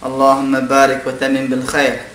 [0.00, 2.06] Allahumma barik wa tamim bil khair.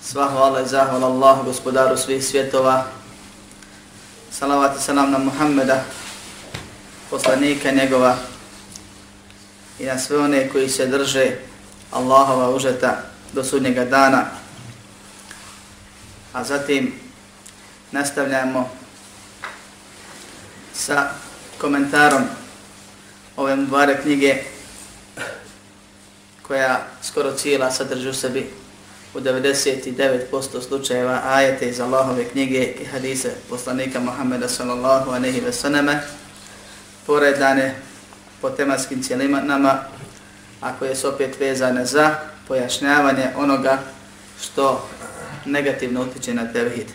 [0.00, 2.86] Sva hvala i zahvala Allahu gospodaru svih svjetova.
[4.30, 5.84] Salavat i salam na Muhammeda,
[7.10, 8.16] poslanika njegova
[9.78, 11.36] i na sve one koji se drže
[11.90, 13.02] Allahova užeta
[13.32, 14.24] do sudnjega dana.
[16.32, 16.94] A zatim
[17.92, 18.70] nastavljamo
[20.74, 21.10] sa
[21.58, 22.22] komentarom
[23.36, 24.53] ove mubare knjige
[26.46, 28.50] koja skoro cijela sadrži u sebi
[29.14, 36.00] u 99% slučajeva ajete iz Allahove knjige i hadise poslanika Muhammeda sallallahu aleyhi ve sallame
[37.06, 37.74] poredane
[38.40, 39.78] po tematskim cijelinama,
[40.60, 42.14] a koje su opet vezane za
[42.48, 43.78] pojašnjavanje onoga
[44.40, 44.88] što
[45.44, 46.86] negativno utiče na tevhid.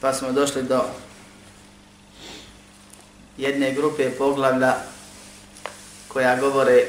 [0.00, 0.84] Pa smo došli do
[3.36, 4.74] jedne grupe poglavlja
[6.08, 6.86] koja govore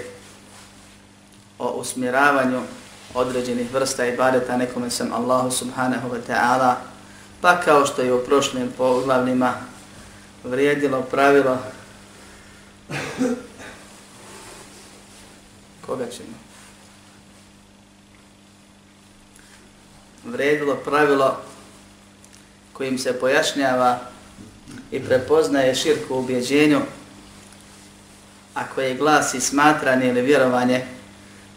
[1.60, 2.62] o usmjeravanju
[3.14, 6.76] određenih vrsta ibadeta nekome sam Allahu subhanahu wa ta'ala
[7.42, 9.54] pa kao što je u prošlim poglavljima
[10.44, 11.58] vrijedilo pravilo
[15.86, 16.34] koga ćemo?
[20.26, 21.38] Vrijedilo pravilo
[22.74, 24.11] kojim se pojašnjava
[24.92, 26.82] i prepoznaje širku ubjeđenju,
[28.54, 30.86] a koje glasi smatranje ili vjerovanje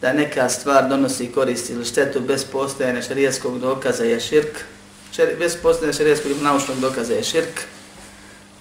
[0.01, 4.61] da neka stvar donosi korist ili štetu bez postojanja šarijetskog dokaza je širk,
[5.39, 7.61] bez postojanja šarijetskog naučnog dokaza je širk.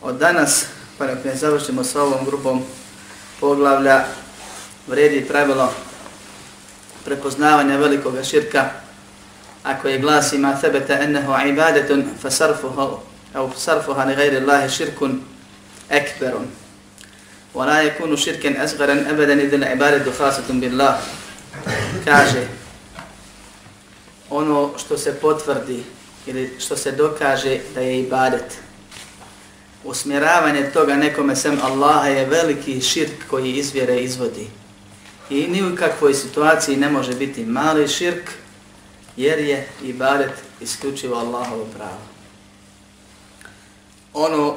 [0.01, 0.65] Od danas,
[0.97, 2.63] pa nek ne završimo sa ovom grupom
[3.39, 4.05] poglavlja,
[4.87, 5.73] vredi pravilo
[7.05, 8.69] prepoznavanja velikoga širka,
[9.63, 14.98] ako je glasi ma thebeta ennehu ibadetun fasarfuhu أو صرفها لغير الله شرك
[15.90, 16.40] أكبر
[17.54, 20.98] ولا يكون شركا أصغرا أبدا إذا العبادة خاصة بالله
[22.04, 22.46] kaže
[24.30, 25.82] ono što se potvrdi
[26.26, 28.58] ili što se dokaže da je ibadet
[29.84, 34.46] usmjeravanje toga nekome sem Allaha je veliki širk koji izvjere izvodi
[35.30, 38.30] i ni u kakvoj situaciji ne može biti mali širk
[39.16, 42.11] jer je ibadet isključivo Allahovo pravo
[44.13, 44.55] ono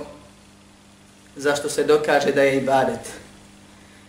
[1.37, 3.01] zašto se dokaže da je ibadet.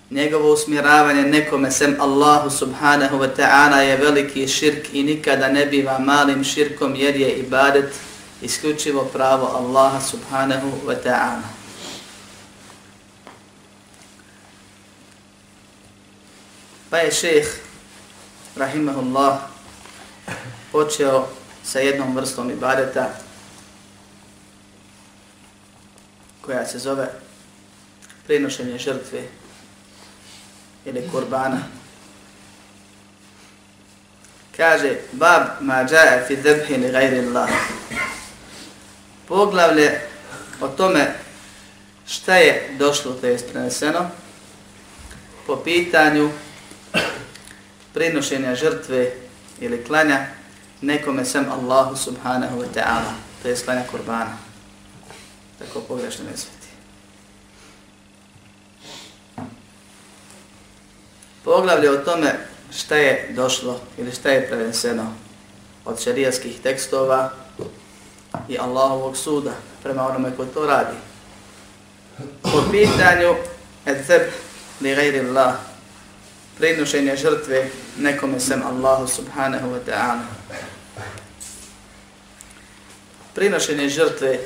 [0.09, 5.99] Njegovo usmjeravanje nekome sem Allahu subhanahu wa ta'ala je veliki širk i nikada ne biva
[5.99, 7.93] malim širkom jer je ibadet
[8.41, 11.57] isključivo pravo Allaha subhanahu wa ta'ala.
[16.89, 17.47] Pa je šeheh,
[18.55, 19.39] rahimahullah,
[20.71, 21.27] počeo
[21.63, 23.26] sa jednom vrstom ibadeta
[26.47, 27.07] koja se zove
[28.27, 29.21] prenošenje žrtve
[30.85, 31.59] ili kurbana.
[34.57, 37.49] Kaže, bab ma džaje fi dhebhi li gajri Allah.
[39.27, 40.01] Poglavlje
[40.61, 41.13] o tome
[42.07, 44.09] šta je došlo, to je preneseno,
[45.47, 46.31] po pitanju
[47.93, 49.11] prinošenja žrtve
[49.59, 50.25] ili klanja
[50.81, 54.46] nekome sam Allahu subhanahu wa ta'ala, to je klanja kurbana
[55.59, 56.67] tako pogrešno ne sveti.
[61.43, 62.39] Poglavlje o tome
[62.71, 65.13] šta je došlo ili šta je preneseno
[65.85, 67.31] od šarijaskih tekstova
[68.49, 70.97] i Allahovog suda prema onome ko to radi.
[72.41, 73.35] Po pitanju
[73.85, 74.21] edzeb
[74.81, 75.55] li gajri Allah
[76.57, 80.25] prinušenje žrtve nekome sem Allahu subhanahu wa ta'ala.
[83.33, 84.39] Prinošenje žrtve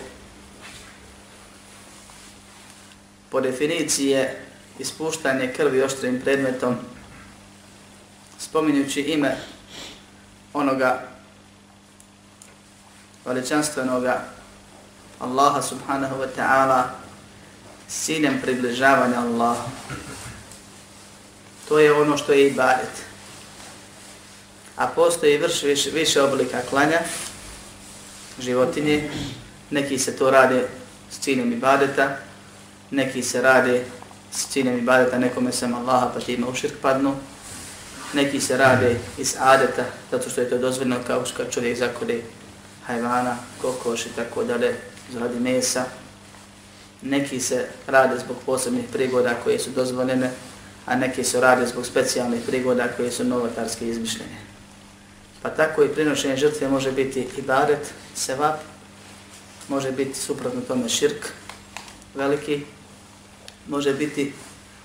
[3.32, 4.40] po definiciji je
[4.80, 6.76] ispuštanje krvi oštrim predmetom,
[8.40, 9.38] spominjući ime
[10.54, 11.08] onoga
[13.26, 14.24] veličanstvenoga
[15.20, 16.84] Allaha subhanahu wa ta'ala
[17.88, 19.70] s ciljem približavanja Allaha.
[21.68, 22.92] To je ono što je ibadet.
[24.76, 27.00] A postoji vrš više, više oblika klanja,
[28.40, 29.10] životinje,
[29.70, 30.68] neki se to rade
[31.12, 32.18] s ciljem ibadeta,
[32.92, 33.84] neki se rade
[34.32, 37.16] s ciljem ibadeta nekome sam Allaha pa ti u širk padnu,
[38.14, 42.22] neki se rade iz adeta, zato što je to dozvoljeno kao što čovjek zakode
[42.88, 44.76] hajvana, kokoš i tako dalje,
[45.14, 45.86] zaradi mesa.
[47.02, 50.32] Neki se rade zbog posebnih prigoda koje su dozvoljene,
[50.86, 54.38] a neki se rade zbog specijalnih prigoda koje su novotarske izmišljenje.
[55.42, 58.60] Pa tako i prinošenje žrtve može biti ibadet, sevap,
[59.68, 61.30] može biti suprotno tome širk,
[62.16, 62.64] veliki,
[63.69, 64.33] može biti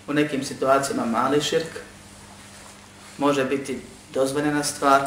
[0.07, 1.79] u nekim situacijama mali širk,
[3.17, 3.81] može biti
[4.13, 5.01] dozvoljena stvar,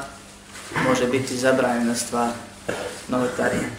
[0.88, 2.30] može biti zabranjena stvar
[3.08, 3.70] novotarije.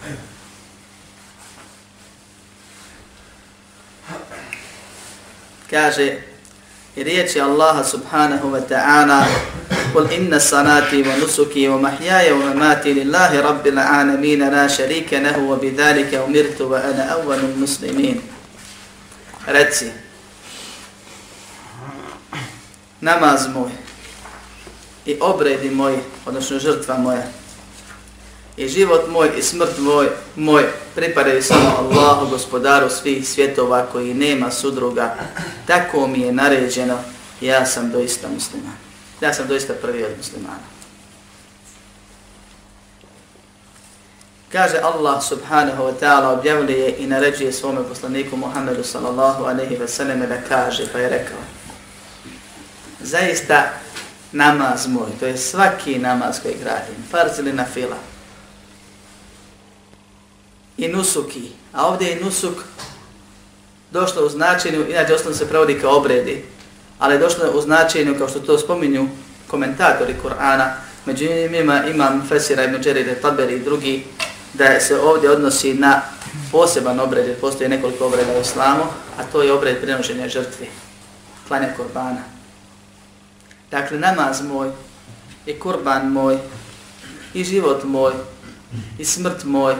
[5.70, 6.18] Kaže,
[6.96, 9.26] i riječi Allaha subhanahu wa ta'ala
[9.96, 17.04] قل إن صلاتي ونسكي ومحياي ومماتي لله رب العالمين لا شريك له وبذلك أمرت وأنا
[17.04, 18.22] أول المسلمين
[19.47, 19.91] Reci,
[23.01, 23.71] namaz moj
[25.07, 27.23] i obredi moj, odnosno žrtva moja,
[28.57, 30.65] i život moj i smrt moj, moj
[30.95, 35.15] pripadaju samo Allahu, gospodaru svih svjetova koji nema sudruga.
[35.67, 36.99] Tako mi je naređeno,
[37.41, 38.77] ja sam doista musliman.
[39.21, 40.80] Ja sam doista prvi od muslimana.
[44.53, 50.21] Kaže Allah subhanahu wa ta'ala objavljuje i naređuje svome poslaniku Muhammedu sallallahu alaihi wa sallam
[50.21, 51.39] da kaže, pa je rekao,
[53.01, 53.71] zaista
[54.33, 57.97] namaz moj, to je svaki namaz koji gradim, farz ili na fila,
[60.77, 62.55] i nusuki, a ovdje je nusuk
[63.91, 66.45] došlo u značenju, inače osnovno se provodi kao obredi,
[66.99, 69.09] ali je došlo u značenju, kao što to spominju
[69.47, 70.71] komentatori Kur'ana,
[71.07, 74.05] među njima imam Fesira ibn Đerire Taberi i drugi,
[74.55, 76.03] da se ovdje odnosi na
[76.53, 78.83] poseban obred, jer postoje nekoliko obreda u islamu,
[79.19, 80.69] a to je obred prenoženja žrtvi,
[81.49, 82.23] klanja kurbana.
[83.71, 84.71] Dakle, namaz moj,
[85.47, 86.39] i kurban moj,
[87.35, 88.13] i život moj,
[88.99, 89.75] i smrt moj,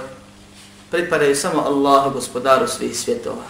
[0.91, 3.45] pripadaju samo Allahu, gospodaru svih svjetova.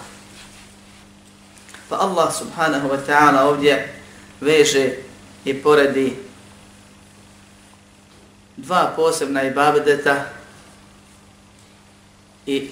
[1.88, 3.94] Pa Allah subhanahu wa ta'ala ovdje
[4.40, 4.90] veže
[5.44, 6.17] i poredi
[8.56, 10.25] dva posebna ibadeta
[12.47, 12.71] i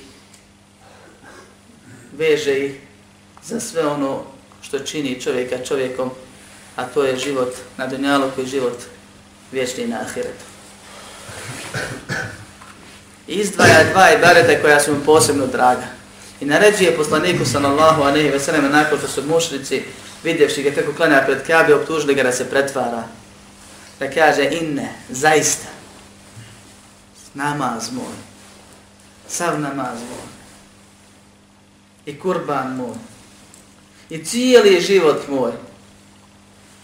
[2.12, 2.80] veže ih
[3.44, 4.22] za sve ono
[4.62, 6.10] što čini čovjeka čovjekom,
[6.76, 8.78] a to je život na dunjalu koji život
[9.52, 10.48] vječni na ahiretu
[13.28, 15.86] izdvaja dva ibadeta koja su mu posebno draga.
[16.40, 19.82] I naređuje poslaniku sallallahu alejhi ve sellem nakon što su mušnici
[20.24, 23.04] vidjevši ga kako klanja pred Kabe, optužili ga da se pretvara.
[23.98, 25.66] Da kaže inne, zaista,
[27.34, 28.14] namaz moj,
[29.28, 30.28] sav namaz moj,
[32.06, 32.96] i kurban moj,
[34.10, 35.52] i cijeli život moj,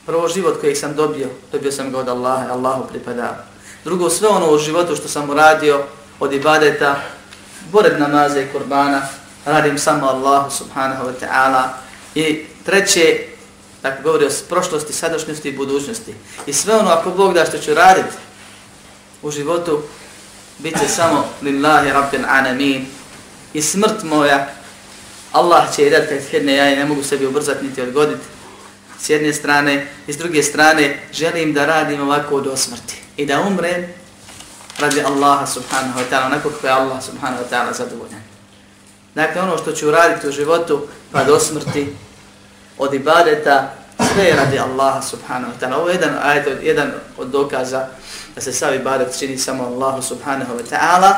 [0.06, 3.44] prvo život koji sam dobio, dobio sam ga od Allaha, Allahu pripada.
[3.84, 5.84] Drugo, sve ono u životu što sam uradio,
[6.20, 6.96] od ibadeta,
[7.72, 9.02] pored namaza i kurbana,
[9.44, 11.62] radim samo Allahu subhanahu wa ta'ala.
[12.14, 13.18] I treće,
[13.82, 16.14] tako govori o prošlosti, sadašnjosti i budućnosti.
[16.46, 18.16] I sve ono, ako Bog da što ću raditi
[19.22, 19.82] u životu,
[20.58, 22.86] bit će samo lillahi rabbin anamin.
[23.52, 24.48] I smrt moja,
[25.32, 28.24] Allah će je dati kad hedne, ja ne mogu sebi ubrzati niti odgoditi.
[29.00, 33.02] S jedne strane, i s druge strane, želim da radim ovako do smrti.
[33.16, 33.86] I da umrem
[34.78, 38.22] radi Allaha subhanahu wa ta'ala, onako kako je Allah subhanahu wa ta'ala zadovoljan.
[39.14, 41.96] Dakle, ono što ću raditi u životu, pa do smrti,
[42.78, 43.74] od ibadeta,
[44.14, 45.74] sve je radi Allaha subhanahu wa ta'ala.
[45.76, 47.86] Ovo je jedan, ajde, jedan od dokaza
[48.34, 51.14] da se sav ibadet čini samo Allahu subhanahu wa ta'ala,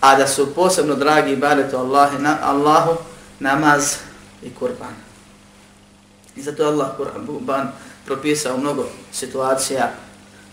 [0.00, 2.96] a da su posebno dragi ibadetu Allahi, na, Allahu,
[3.40, 3.96] namaz
[4.42, 4.94] i kurban.
[6.36, 7.72] I zato je Allah kurban
[8.06, 9.90] propisao mnogo situacija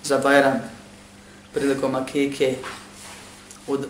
[0.03, 0.61] za Bajram,
[1.53, 2.55] prilikom akike,
[3.67, 3.87] od,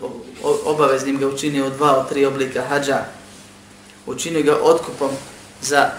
[0.66, 3.06] obaveznim ga učinio dva od tri oblika hađa,
[4.06, 5.12] učinio ga otkupom
[5.62, 5.90] za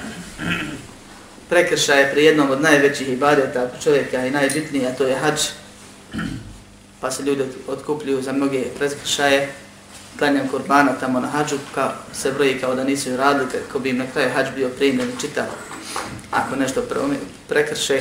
[1.49, 5.41] prekršaje pri jednom od najvećih ibadeta čovjeka i najbitniji, a to je hađ,
[7.01, 9.53] pa se ljudi otkupljuju za mnoge prekršaje,
[10.19, 13.99] klanjam kurbana tamo na hađu, ka se broji kao da nisu radili, kako bi im
[13.99, 15.47] na kraju hađ bio primljen i čitav
[16.31, 16.83] ako nešto
[17.49, 18.01] prekrše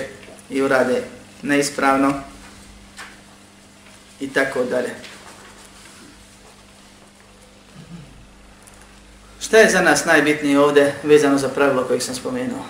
[0.49, 1.03] i urade
[1.41, 2.13] neispravno
[4.19, 4.89] i tako dalje.
[9.39, 12.65] Šta je za nas najbitnije ovdje vezano za pravilo kojeg sam spomenuo?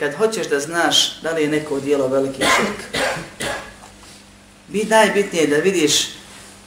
[0.00, 3.04] Kad hoćeš da znaš da li je neko dijelo veliki širk,
[4.68, 6.08] bi najbitnije da vidiš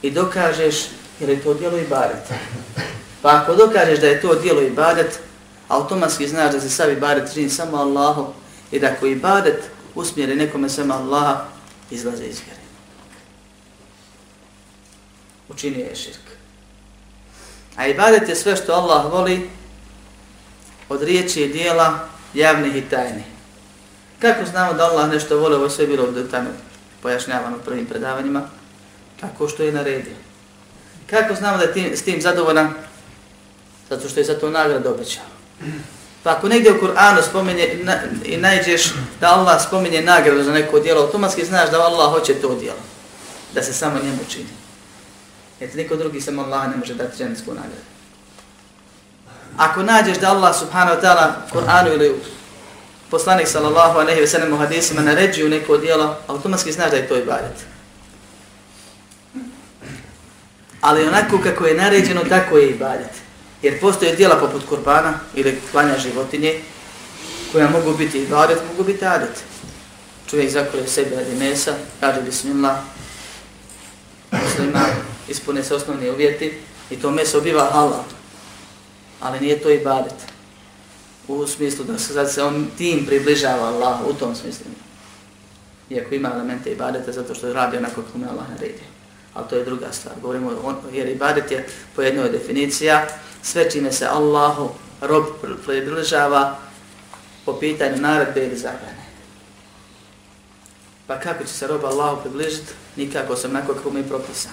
[0.02, 0.76] i dokažeš
[1.20, 2.32] je li to dijelo i badet.
[3.22, 5.18] Pa ako dokažeš da je to dijelo i badet,
[5.68, 6.96] automatski znaš da se sav i
[7.34, 8.26] čini samo Allahu
[8.70, 9.14] i da ako i
[9.94, 11.44] usmjeri nekome samo Allaha,
[11.90, 12.60] izlaze iz vjere.
[15.48, 16.24] Učini je širk.
[17.76, 19.50] A ibadet je sve što Allah voli
[20.88, 23.24] od riječi i dijela javnih i tajnih.
[24.18, 26.50] Kako znamo da Allah nešto voli, ovo sve bilo detaljno
[27.02, 28.48] pojašnjavano prvim predavanjima,
[29.20, 30.16] tako što je naredio.
[31.10, 32.74] Kako znamo da je tim, s tim zadovoljan?
[33.90, 35.24] Zato što je za to nagradu obećao.
[36.22, 40.80] Pa ako negdje u Kur'anu spomenje na, i najdeš da Allah spomenje nagradu za neko
[40.80, 42.78] dijelo, automatski znaš da Allah hoće to dijelo.
[43.54, 44.48] Da se samo njemu čini.
[45.60, 47.93] Jer niko drugi samo Allah ne može dati dženecku nagradu.
[49.56, 52.14] Ako nađeš da Allah subhanahu wa ta'ala Kur'anu ili
[53.10, 57.16] poslanik sallallahu aleyhi ve sellem u hadisima naređuju neko dijelo, automatski znaš da je to
[57.16, 57.56] ibadet.
[60.80, 63.10] Ali onako kako je naređeno, tako je ibadet.
[63.62, 66.60] Jer postoje dijela poput kurbana ili klanja životinje,
[67.52, 69.42] koja mogu biti ibadet, mogu biti adet.
[70.30, 72.76] Čovjek zakolje sebi radi mesa, kaže bismillah,
[74.32, 74.84] muslima,
[75.28, 76.58] ispune se osnovni uvjeti
[76.90, 78.04] i to meso biva halal.
[79.24, 80.14] Ali nije to ibadet.
[81.28, 84.66] U smislu da se, se on tim približava Allah u tom smislu.
[85.90, 88.84] Iako ima elemente ibadeta zato što radi onako kako mu Allah naredio.
[89.34, 90.14] Ali to je druga stvar.
[90.22, 91.66] Govorimo on, jer ibadet je
[91.96, 93.06] po jednoj definicija
[93.42, 95.24] sve čime se Allahu rob
[95.66, 96.58] približava
[97.44, 99.04] po pitanju naredbe ili zabrane.
[101.06, 102.72] Pa kako će se rob Allahu približiti?
[102.96, 104.52] Nikako sam onako kako mi je propisan.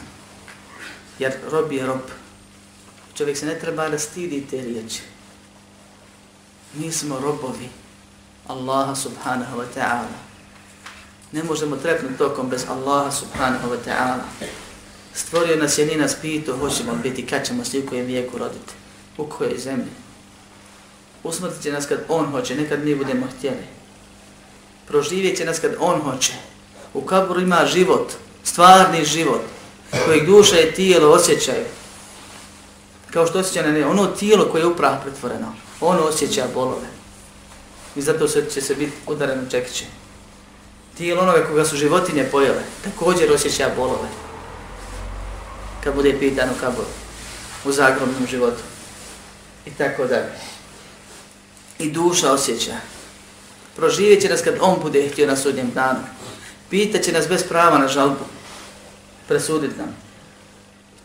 [1.19, 2.01] jer rob je rob.
[3.21, 5.01] Čovjek se ne treba da stidi te riječi.
[6.73, 7.69] Mi smo robovi
[8.47, 10.17] Allaha subhanahu wa ta'ala.
[11.31, 14.47] Ne možemo trepnuti tokom bez Allaha subhanahu wa ta'ala.
[15.13, 18.73] Stvorio nas je ni nas pito, hoćemo biti, kad ćemo se u kojem vijeku roditi,
[19.17, 19.91] u kojoj zemlji.
[21.23, 23.65] Usmrtit će nas kad On hoće, nekad mi budemo htjeli.
[24.87, 26.33] Proživjet će nas kad On hoće.
[26.93, 28.13] U kaburu ima život,
[28.43, 29.41] stvarni život,
[30.05, 31.80] kojeg duša i tijelo osjećaju.
[33.13, 36.87] Kao što osjeća na ne, ono tijelo koje je upravo pretvoreno, ono osjeća bolove.
[37.95, 39.85] I zato se će se biti udareno čekiće.
[40.97, 44.07] Tijelo onove koga su životinje pojele, također osjeća bolove.
[45.83, 46.87] Kad bude pitan u kaboru,
[47.65, 48.61] u zagrobnom životu.
[49.65, 50.31] I tako dalje.
[51.79, 52.75] I duša osjeća.
[53.75, 55.99] Proživjet će nas kad on bude htio na sudnjem danu.
[56.69, 58.25] Pitaće nas bez prava na žalbu
[59.27, 59.95] presuditi nam.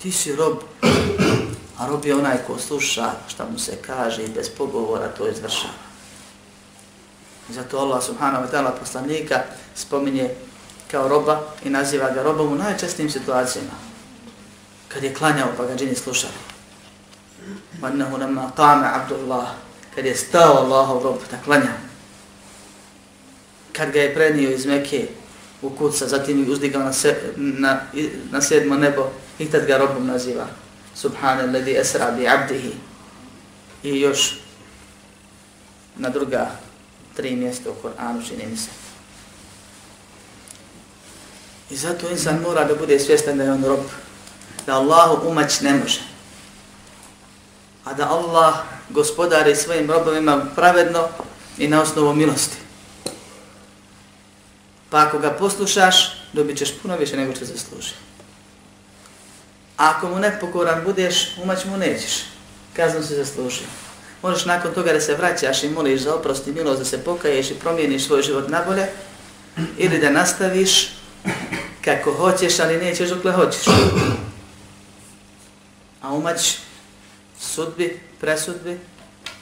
[0.02, 0.58] Ti si rob,
[1.78, 5.86] a rob je onaj ko sluša šta mu se kaže i bez pogovora to izvršava.
[7.50, 9.42] I zato Allah subhanahu wa ta'ala poslanika
[9.74, 10.30] spominje
[10.90, 13.76] kao roba i naziva ga robom u najčestnijim situacijama.
[14.88, 16.32] Kad je klanjao pa ga džini slušali.
[17.80, 19.48] Vannahu nama qame abdullah.
[19.94, 21.72] Kad je stao Allahov rob da klanja.
[23.72, 25.08] Kad ga je prenio iz Mekke
[25.62, 27.80] u kuca, zatim ih uzdigao na, se, na,
[28.30, 30.46] na sedmo nebo i tad ga robom naziva.
[30.96, 32.72] Subhana alladhi esra bi abdihi.
[33.82, 34.38] I još
[35.96, 36.50] na druga
[37.16, 38.70] tri mjesta u Koranu čini mi se.
[41.70, 43.80] I zato insan mora da bude svjestan da je on rob.
[44.66, 46.00] Da Allahu umać ne može.
[47.84, 48.54] A da Allah
[48.90, 51.08] gospodari svojim robovima pravedno
[51.58, 52.56] i na osnovu milosti.
[54.90, 57.92] Pa ako ga poslušaš, dobit ćeš puno više nego što zasluži.
[59.76, 62.24] Ako mu nepokoran budeš, umać mu nećeš.
[62.76, 63.66] Kaznu se zaslužio.
[64.22, 67.50] Možeš nakon toga da se vraćaš i moliš za oprost i milost, da se pokaješ
[67.50, 68.86] i promijeniš svoj život na bolje,
[69.78, 70.88] ili da nastaviš
[71.84, 73.64] kako hoćeš, ali nećeš dokle hoćeš.
[76.02, 76.58] A umać
[77.40, 78.78] sudbi, presudbi,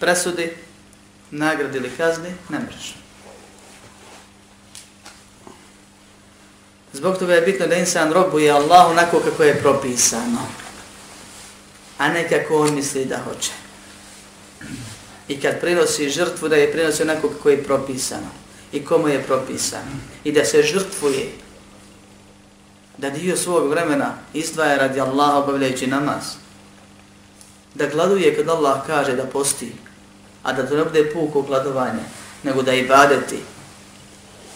[0.01, 0.53] presudi,
[1.31, 3.04] nagradi ili kazni, ne mreš.
[6.95, 10.47] Zbog toga je bitno da insan robuje Allahu onako kako je propisano.
[11.99, 13.51] A ne kako on misli da hoće.
[15.29, 18.31] I kad prinosi žrtvu, da je prinosi onako kako je propisano.
[18.73, 19.91] I komu je propisano.
[20.25, 21.33] I da se žrtvuje.
[22.99, 26.25] Da dio svog vremena izdvaja radi Allaha obavljajući namaz.
[27.75, 29.73] Da gladuje kad Allah kaže da posti.
[30.45, 32.05] a da to ne bude puko gladovanje,
[32.43, 33.39] nego da ibadeti,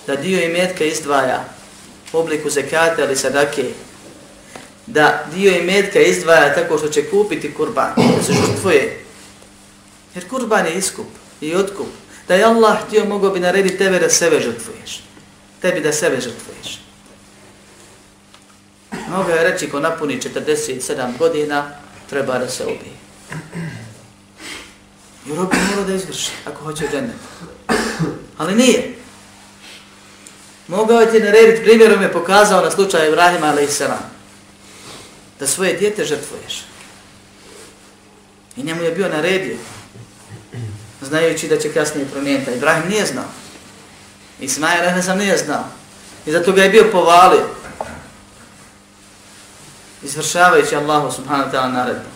[0.06, 1.44] da dio imetka izdvaja
[2.12, 3.64] u obliku zekata ili sadake,
[4.86, 9.04] da dio imetka izdvaja tako što će kupiti kurban, da se žrtvuje.
[10.14, 11.06] Jer kurban je iskup
[11.40, 11.86] i otkup.
[12.28, 15.02] Da je Allah htio mogao bi narediti tebe da sebe žrtvuješ.
[15.60, 16.80] Tebi da sebe žrtvuješ.
[19.08, 21.70] Mogao je reći ko napuni 47 godina,
[22.10, 22.98] treba da se ubije.
[25.26, 27.16] I rob mora da izvrši, ako hoće džennet.
[28.38, 28.97] Ali nije.
[30.68, 33.82] Mogao je ti narediti, primjerom je pokazao na slučaju Ibrahima a.s.
[35.40, 36.64] Da svoje djete žrtvuješ.
[38.56, 39.56] I njemu je bio naredio,
[41.02, 42.50] znajući da će kasnije promijeniti.
[42.50, 43.28] Ibrahim nije znao.
[44.40, 45.06] Ismail a.s.
[45.06, 45.64] nije znao.
[46.26, 47.46] I zato ga je bio povalio.
[50.02, 52.08] Izvršavajući Allahu subhanahu wa ta'ala naredbu.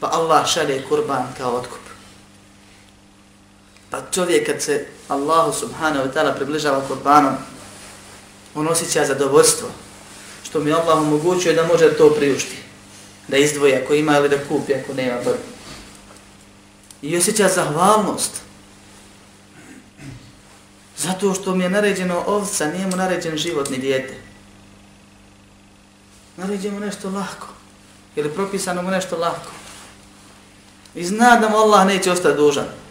[0.00, 1.81] Pa Allah šalje kurban kao otkup.
[3.92, 7.34] Pa čovjek kad se Allahu subhanahu wa ta'ala približava kurbanom,
[8.54, 9.68] on osjeća zadovoljstvo,
[10.44, 12.56] što mi Allah omogućuje da može to priušti,
[13.28, 15.16] da izdvoji ako ima ili da kupi ako nema.
[17.02, 18.30] I osjeća zahvalnost,
[20.96, 24.14] zato što mi je naređeno ovca, nije mu naređen život ni dijete.
[26.36, 27.48] Naređeno nešto lako,
[28.16, 29.50] ili propisano mu nešto lako.
[30.94, 32.81] I zna da mu Allah neće ostati dužan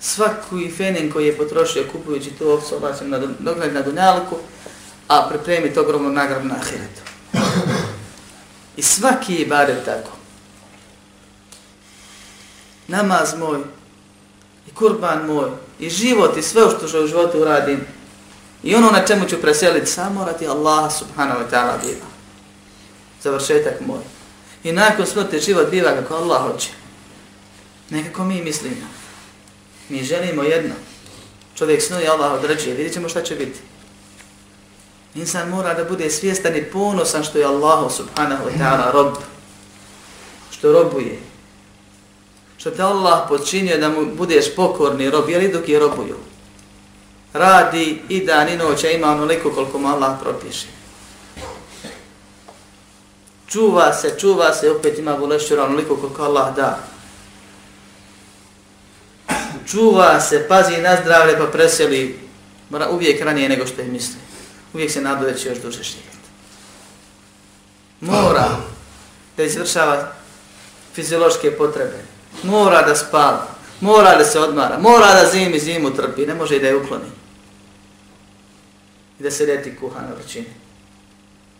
[0.00, 4.36] svaku i fenin koji je potrošio kupujući tu ovcu, Allah će nadogled na dunjalku,
[5.08, 7.02] a pripremi to ogromnu nagradu na ahiretu.
[8.76, 10.10] I svaki je ibadet tako.
[12.88, 13.58] Namaz moj,
[14.68, 17.86] i kurban moj, i život, i sve što u životu uradim,
[18.62, 22.06] i ono na čemu ću preseliti, samo radi Allah subhanahu wa ta'ala biva.
[23.22, 24.00] Završetak moj.
[24.64, 26.68] I nakon smrti život biva kako Allah hoće.
[27.90, 28.95] Nekako mi mislimo.
[29.88, 30.74] Mi želimo jedno.
[31.54, 33.58] Čovjek snuje, Allah određuje, vidjet ćemo šta će biti.
[35.14, 39.14] Insan mora da bude svjestan i ponosan što je Allah subhanahu wa ta'ala rob.
[40.50, 41.18] Što robuje.
[42.58, 46.16] Što te Allah počinio da mu budeš pokorni rob, jer i dok je robuju.
[47.32, 50.66] Radi i dan i noć, a ima onoliko koliko mu Allah propiše.
[53.46, 56.78] Čuva se, čuva se, opet ima bolešćura onoliko koliko Allah da
[59.66, 62.18] čuva se, pazi na zdravlje pa preseli
[62.70, 64.16] mora uvijek ranije nego što je misli.
[64.72, 66.16] Uvijek se nadu da će još duže živjeti.
[68.00, 68.48] Mora
[69.36, 70.12] da izvršava
[70.94, 72.04] fiziološke potrebe.
[72.42, 73.46] Mora da spava.
[73.80, 74.78] Mora da se odmara.
[74.78, 76.26] Mora da zimi zimu trpi.
[76.26, 77.10] Ne može i da je ukloni.
[79.20, 80.46] I da se deti kuha na vrčini.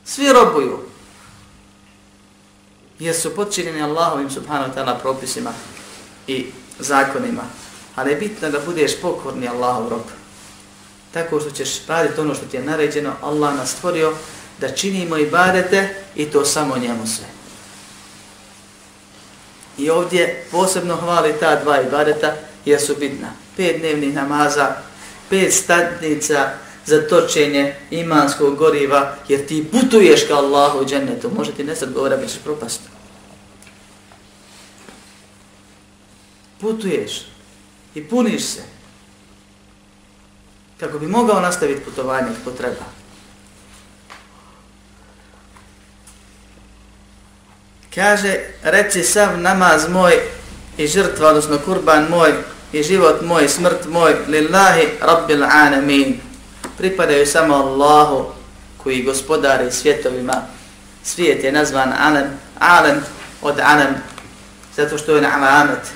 [0.05, 0.79] Svi robuju.
[2.99, 5.53] Jer su podčinjeni Allahovim subhanahu ta'ala propisima
[6.27, 6.47] i
[6.79, 7.42] zakonima
[7.96, 10.02] ali je bitno da budeš pokorni Allahov rob.
[11.12, 14.12] Tako što ćeš raditi ono što ti je naređeno, Allah nas stvorio
[14.61, 17.26] da činimo ibadete i to samo njemu sve.
[19.78, 23.28] I ovdje posebno hvali ta dva ibadeta jer su bitna.
[23.56, 24.76] Pet dnevnih namaza,
[25.30, 26.50] pet statnica
[26.87, 31.30] za točenje imanskog goriva, jer ti putuješ ka Allahu u džennetu.
[31.37, 32.80] Može ti nesad govora, bit ćeš propast.
[36.61, 37.36] Putuješ
[37.96, 38.61] i puniš se
[40.80, 42.85] kako bi mogao nastaviti putovanje kako treba.
[47.94, 50.12] Kaže, reci sav namaz moj
[50.76, 52.35] i žrtva, odnosno kurban moj
[52.72, 56.20] i život moj, smrt moj, lillahi rabbil anamin.
[56.78, 58.24] Pripadaju samo Allahu
[58.76, 60.42] koji gospodari svjetovima.
[61.04, 62.26] Svijet je nazvan Alem,
[62.59, 63.00] Alem
[63.42, 63.94] od Alem,
[64.76, 65.92] zato što je na alamet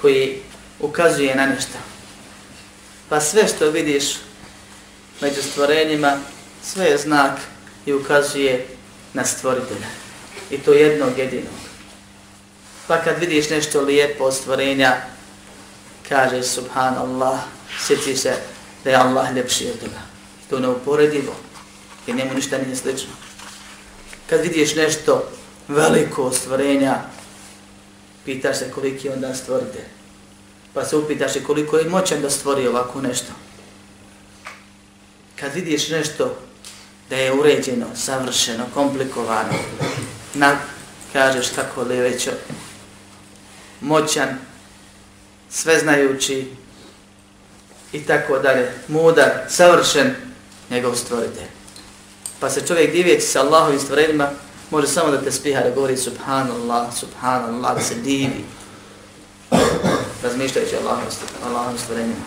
[0.00, 0.42] koji
[0.80, 1.78] ukazuje na nešto.
[3.08, 4.04] Pa sve što vidiš
[5.20, 6.18] među stvorenjima,
[6.62, 7.38] sve je znak
[7.86, 8.66] i ukazuje
[9.14, 9.86] na stvoritelja.
[10.50, 11.60] I to jednog jedinog.
[12.86, 14.96] Pa kad vidiš nešto lijepo od stvorenja,
[16.08, 17.40] kaže subhanallah,
[17.86, 18.34] sjeti se
[18.84, 20.00] da je Allah ljepši od toga.
[20.50, 21.36] To je neuporedivo,
[22.06, 23.10] jer njemu ništa nije slično.
[24.26, 25.30] Kad vidiš nešto
[25.68, 27.02] veliko od stvorenja,
[28.24, 29.99] pitaš se koliki je onda stvoritelj.
[30.74, 33.32] Pa se upitaš i koliko je moćan da stvori ovako nešto.
[35.40, 36.36] Kad vidiš nešto
[37.10, 39.52] da je uređeno, savršeno, komplikovano,
[40.34, 40.56] na,
[41.12, 42.28] kažeš kako li već
[43.80, 44.28] moćan,
[45.50, 46.46] sveznajući
[47.92, 50.14] i tako dalje, mudar, savršen,
[50.70, 51.48] njegov stvoritelj.
[52.40, 54.30] Pa se čovjek divjeći sa Allahovim stvorenjima,
[54.70, 58.44] može samo da te spiha da govori subhanallah, subhanallah, da se divi
[60.22, 60.76] razmišljajući
[61.44, 62.24] Allahom stvorenjima.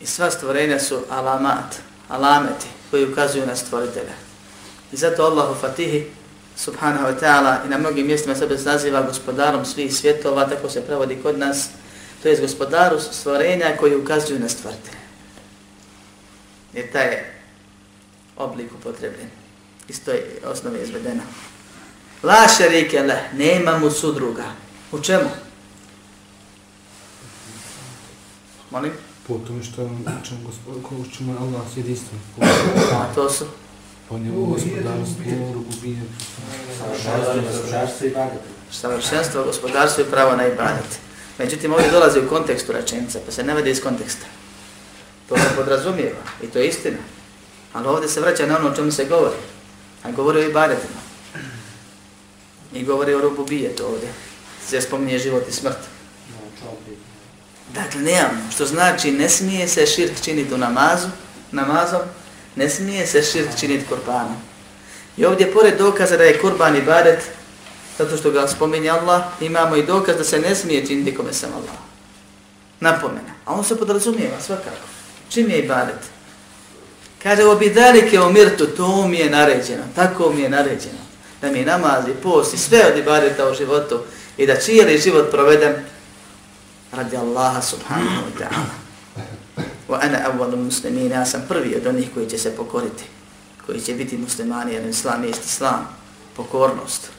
[0.00, 1.76] I sva stvorenja su alamat,
[2.08, 4.14] alameti koji ukazuju na stvoritelja.
[4.92, 6.06] I zato Allah u Fatihi,
[6.56, 11.18] subhanahu wa ta'ala, i na mnogim mjestima sebe naziva gospodarom svih svjetova, tako se prevodi
[11.22, 11.68] kod nas,
[12.22, 14.98] to je gospodaru stvorenja koji ukazuju na stvoritelja.
[16.72, 17.40] Jer taj je
[18.36, 19.28] oblik upotrebljen.
[19.88, 21.22] Iz toj osnove izvedena.
[22.22, 24.44] La šarike le, nema mu sudruga.
[24.92, 25.30] U čemu?
[28.70, 28.92] Molim?
[29.26, 29.88] Po tome što je
[30.22, 32.20] učen gospodin, ko učemo je Allah s jedinstvom.
[32.92, 33.44] A to su?
[34.08, 35.24] Po njemu gospodarstvo,
[35.54, 36.02] rububije.
[38.70, 40.98] Savršenstvo, gospodarstvo i pravo na ibadet.
[41.38, 44.26] Međutim, ovdje dolazi u kontekstu rečenica, pa se ne vede iz konteksta.
[45.28, 46.98] To se podrazumijeva i to je istina.
[47.72, 49.36] Ali ovdje se vraća na ono o čemu se govori.
[50.02, 51.05] A govori o ibadetima.
[52.76, 54.08] I govori o rububijetu ovdje.
[54.68, 55.78] Se spominje život i smrt.
[57.74, 58.50] Dakle, nemamo.
[58.54, 61.08] Što znači, ne smije se širk činiti u namazu,
[61.52, 62.00] namazom,
[62.56, 64.36] ne smije se širk činiti kurbanom.
[65.16, 67.20] I ovdje, pored dokaza da je kurban i badet,
[67.98, 71.50] zato što ga spominje Allah, imamo i dokaz da se ne smije činiti kome sam
[71.52, 71.76] Allah.
[72.80, 73.34] Napomena.
[73.44, 74.86] A on se podrazumijeva svakako.
[75.28, 76.00] Čim je i badet?
[77.22, 81.05] Kaže, o bidalike o mirtu, to mi je naređeno, tako mi je naređeno.
[81.40, 84.00] Da mi namazi, post i sve od ibadeta u životu
[84.36, 85.74] i da cijeli život provedem
[86.92, 88.86] radi Allaha subhanahu wa ta'ala.
[89.88, 93.04] Wa ana awwalu muslimin, ja sam prvi od onih koji će se pokoriti,
[93.66, 95.88] koji će biti muslimani, jer islam je islam,
[96.36, 97.10] pokornost,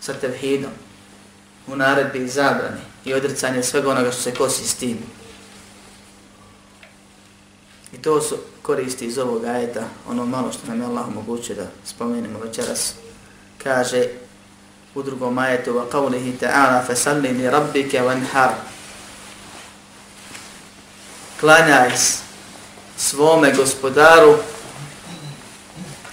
[0.00, 0.70] sa tevhidom,
[1.66, 4.98] u naredbi i zabrani i odricanje svega onoga što se kosi s tim.
[7.92, 11.66] I to su koristi iz ovog ajeta, ono malo što nam je Allah omogućio da
[11.84, 12.94] spomenemo večeras,
[13.62, 14.08] kaže
[14.94, 18.50] u drugom ajetu wa qavlihi ta'ala fasalli li rabbike wanhar
[21.40, 21.90] klanjaj
[22.96, 24.36] svome gospodaru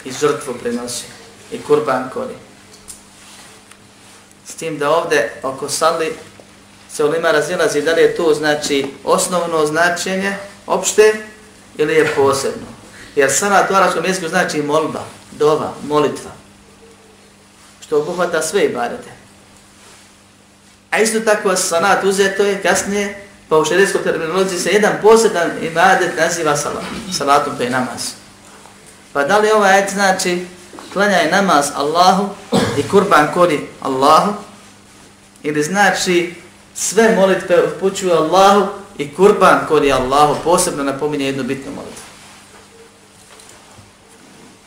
[0.06, 1.06] i žrtvu prenosi
[1.52, 2.34] i kurban kori.
[4.46, 6.14] S tim da ovde oko sali
[6.92, 11.26] se ulima razilazi da li je to znači osnovno značenje opšte
[11.78, 12.68] ili je posebno.
[13.16, 16.39] Jer salat u arabskom jeziku znači molba, dova, molitva.
[17.90, 19.10] Što obuhvata sve ibadete.
[20.92, 26.18] A isto tako sanat uzeto je kasnije pa u šerijskoj terminologiji se jedan posjedan ibadet
[26.18, 26.84] naziva salat,
[27.18, 28.02] salatom pa to je namaz.
[29.14, 30.46] Pa da li ovaj ajet znači
[30.94, 32.30] klanjaj namaz Allahu
[32.78, 34.34] i kurban kori Allahu
[35.44, 36.36] ili znači
[36.76, 42.04] sve molitve upućuju Allahu i kurban kori Allahu posebno napominje jednu bitnu molitvu.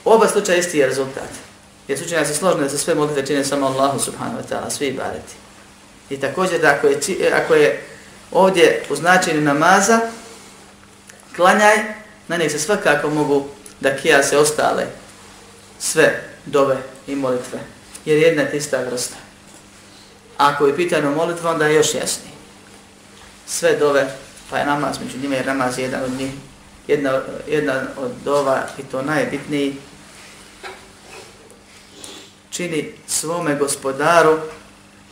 [0.04, 1.51] Oba slučaja isti je rezultat.
[1.92, 4.87] Jer su učenjaci složni da se sve molitve čine samo Allahu subhanahu wa ta'ala, svi
[4.87, 5.35] ibadeti.
[6.11, 7.83] I također da ako je, e, ako je
[8.31, 10.00] ovdje u značenju namaza,
[11.37, 11.76] klanjaj,
[12.28, 13.46] na njih se svakako mogu
[13.81, 14.87] da kija se ostale
[15.78, 16.76] sve dove
[17.07, 17.59] i molitve,
[18.05, 19.16] jer jedna je ista vrsta.
[20.37, 22.33] Ako je pitanje molitva, onda je još jasniji.
[23.46, 24.14] Sve dove,
[24.50, 26.33] pa je namaz, među njima jer namaz jedan od njih,
[26.87, 29.76] jedna, jedna od dova i to najbitniji,
[32.52, 34.38] čini svome gospodaru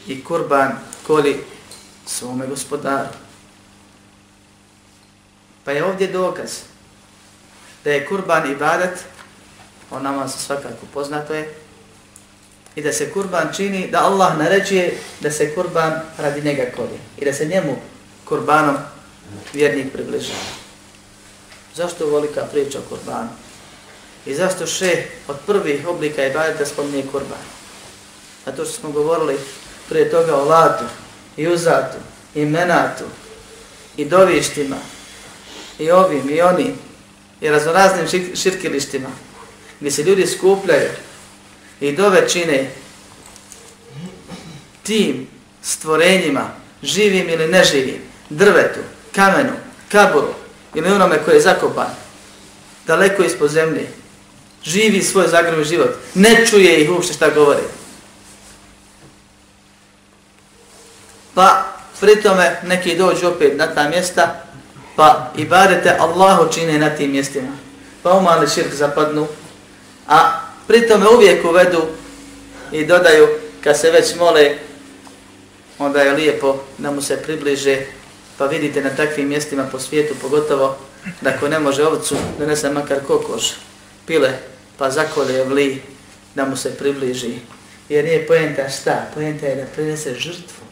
[0.07, 0.72] i kurban
[1.07, 1.44] koli
[2.07, 3.09] svome gospodaru.
[5.64, 6.50] Pa je ovdje dokaz
[7.85, 8.98] da je kurban ibadat,
[9.90, 11.55] on nama se svakako poznato je,
[12.76, 17.24] i da se kurban čini, da Allah naređuje da se kurban radi njega koli i
[17.24, 17.76] da se njemu
[18.24, 18.76] kurbanom
[19.53, 20.38] vjernik približava.
[21.74, 23.29] Zašto volika priča o kurbanu?
[24.26, 27.44] I zašto še od prvih oblika ibadeta spominje kurban?
[28.46, 29.38] A to što smo govorili
[29.88, 30.85] prije toga o latu,
[31.37, 31.96] i uzatu,
[32.35, 33.04] i menatu,
[33.96, 34.76] i dovištima,
[35.78, 36.74] i ovim, i onim,
[37.40, 39.09] i raznoraznim širkilištima,
[39.80, 40.90] gdje se ljudi skupljaju
[41.80, 42.70] i dove čine
[44.83, 45.26] tim
[45.62, 46.50] stvorenjima,
[46.83, 48.80] živim ili neživim, drvetu,
[49.14, 49.52] kamenu,
[49.88, 50.35] kaburu
[50.74, 51.94] ili onome koji je zakopan,
[52.87, 53.88] daleko ispod zemlje,
[54.64, 57.62] živi svoj zagrani život, ne čuje ih uopšte šta govori.
[61.35, 61.64] pa
[62.01, 64.42] pritome neki dođu opet na ta mjesta,
[64.96, 67.49] pa i barete Allahu čine na tim mjestima.
[68.03, 69.27] Pa umali širk zapadnu,
[70.09, 71.83] a pritome uvijek uvedu
[72.73, 73.29] i dodaju,
[73.64, 74.55] kad se već mole,
[75.79, 77.79] onda je lijepo da mu se približe,
[78.38, 80.77] pa vidite na takvim mjestima po svijetu, pogotovo
[81.20, 83.53] da ko ne može ovcu, donese makar kokoš,
[84.11, 84.38] pile,
[84.79, 85.83] pa zakole vli,
[86.35, 87.38] da mu se približi
[87.88, 89.11] Jer nije pojenta šta?
[89.14, 90.62] Pojenta je da prinese žrtvu.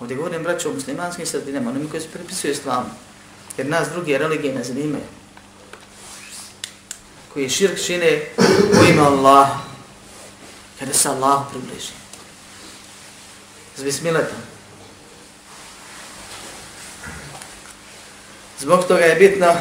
[0.00, 2.90] Ovdje govorim braću o muslimanskim sredinama, onimi koji se pripisuju islamu.
[3.56, 5.04] Jer nas druge religije ne zanimaju.
[7.32, 8.22] Koji širk čine
[8.80, 9.48] u ima Allah.
[10.78, 11.92] Kada se Allah približi.
[13.76, 14.38] S bismiletom.
[18.58, 19.54] Zbog toga je bitno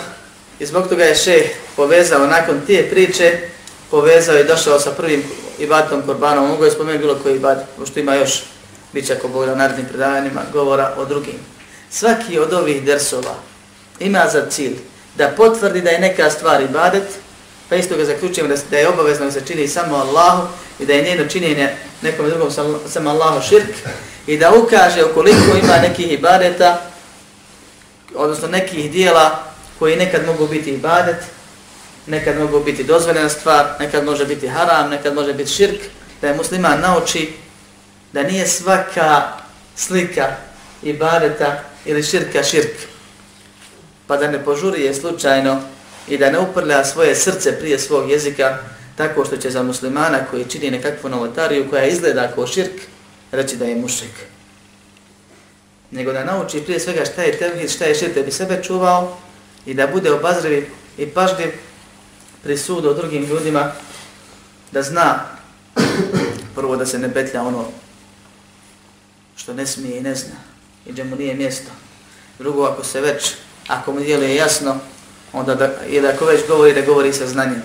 [0.59, 3.39] i zbog toga je šeh povezao nakon tije priče,
[3.91, 5.23] povezao i došao sa prvim
[5.59, 6.47] ibatom korbanom.
[6.47, 8.43] Mogu je spomenuti bilo koji ibad, pošto ima još,
[8.93, 11.39] bit će ako Bog narednim predavanjima, govora o drugim.
[11.89, 13.35] Svaki od ovih dersova
[13.99, 14.75] ima za cilj
[15.15, 17.03] da potvrdi da je neka stvar ibadet,
[17.69, 20.47] pa isto ga zaključujemo da je obavezno da se čini samo Allahu
[20.79, 21.69] i da je njeno činjenje
[22.01, 22.51] nekom drugom
[22.87, 23.75] samo Allahu širk
[24.27, 26.81] i da ukaže ukoliko ima nekih ibadeta
[28.15, 29.43] odnosno nekih dijela
[29.79, 31.15] koji nekad mogu biti ibadet,
[32.07, 35.81] nekad mogu biti dozvoljena stvar, nekad može biti haram, nekad može biti širk,
[36.21, 37.33] da je musliman nauči
[38.13, 39.23] da nije svaka
[39.75, 40.35] slika
[40.83, 42.75] ibadeta ili širka širk,
[44.07, 45.61] pa da ne požuri je slučajno
[46.07, 48.57] i da ne uprlja svoje srce prije svog jezika,
[48.95, 52.81] tako što će za muslimana koji čini nekakvu novotariju koja izgleda kao širk,
[53.31, 54.27] reći da je mušik
[55.91, 59.17] nego da nauči prije svega šta je tevhid, šta je širk, da bi sebe čuvao
[59.67, 60.65] i da bude obazriv
[60.97, 61.51] i pažljiv
[62.43, 63.71] pri sudu drugim ljudima,
[64.71, 65.25] da zna
[66.55, 67.65] prvo da se ne petlja ono
[69.35, 70.35] što ne smije i ne zna
[70.85, 71.71] i gdje mu nije mjesto.
[72.39, 73.33] Drugo, ako se već,
[73.67, 74.75] ako mu djeluje jasno,
[75.33, 77.63] onda da, ili ako već govori, da govori sa znanjem.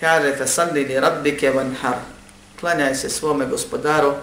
[0.00, 1.96] Kaže, fa salli li rabbike vanhar,
[2.60, 4.14] klanjaj se svome gospodaru,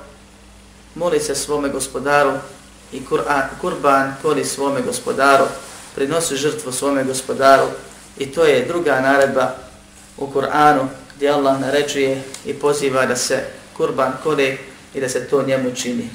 [0.95, 2.31] moli se svome gospodaru
[2.93, 5.45] i Kur'an, kurban koli svome gospodaru,
[5.95, 7.67] prinosi žrtvu svome gospodaru
[8.17, 9.55] i to je druga naredba
[10.17, 13.43] u Kur'anu gdje Allah naređuje i poziva da se
[13.77, 14.57] kurban koli
[14.93, 16.09] i da se to njemu čini.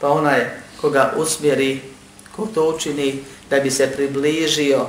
[0.00, 0.46] Pa onaj
[0.80, 1.80] koga usmjeri,
[2.36, 4.86] ko to učini, da bi se približio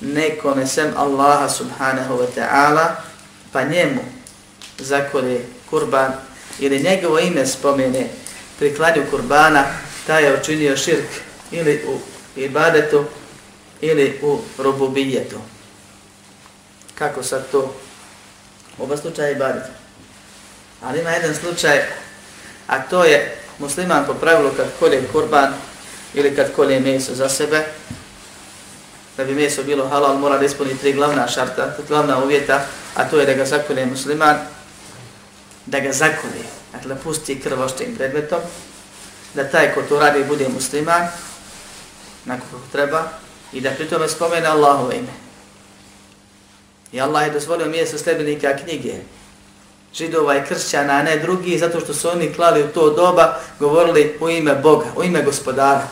[0.00, 2.86] nekome sem Allaha subhanahu wa ta'ala,
[3.52, 4.00] pa njemu
[4.78, 6.12] zakoli kurban
[6.58, 8.08] ili njegovo ime spomene
[8.58, 9.64] pri klanju kurbana,
[10.08, 11.08] taj je učinio širk
[11.50, 11.98] ili u
[12.40, 13.04] ibadetu
[13.80, 15.36] ili u rububijetu.
[16.94, 17.74] Kako sad to?
[18.78, 19.70] Oba slučaja ibadetu.
[20.82, 21.78] Ali ima jedan slučaj,
[22.66, 25.54] a to je musliman po pravilu kad kolje kurban
[26.14, 27.64] ili kad kolje meso za sebe,
[29.16, 33.20] da bi meso bilo halal, mora da ispuni tri glavna šarta, glavna uvjeta, a to
[33.20, 34.36] je da ga zakolje musliman,
[35.66, 38.40] da ga zakolje, dakle pusti krvoštim predmetom,
[39.34, 41.08] da taj ko to radi bude musliman,
[42.24, 43.08] nako kako treba,
[43.52, 45.12] i da pritome spomene Allahove ime.
[46.92, 48.94] I Allah je dozvolio mjesto sljedbenika knjige,
[49.94, 54.18] židova i kršćana, a ne drugi, zato što su oni klali u to doba, govorili
[54.20, 55.88] u ime Boga, u ime gospodara.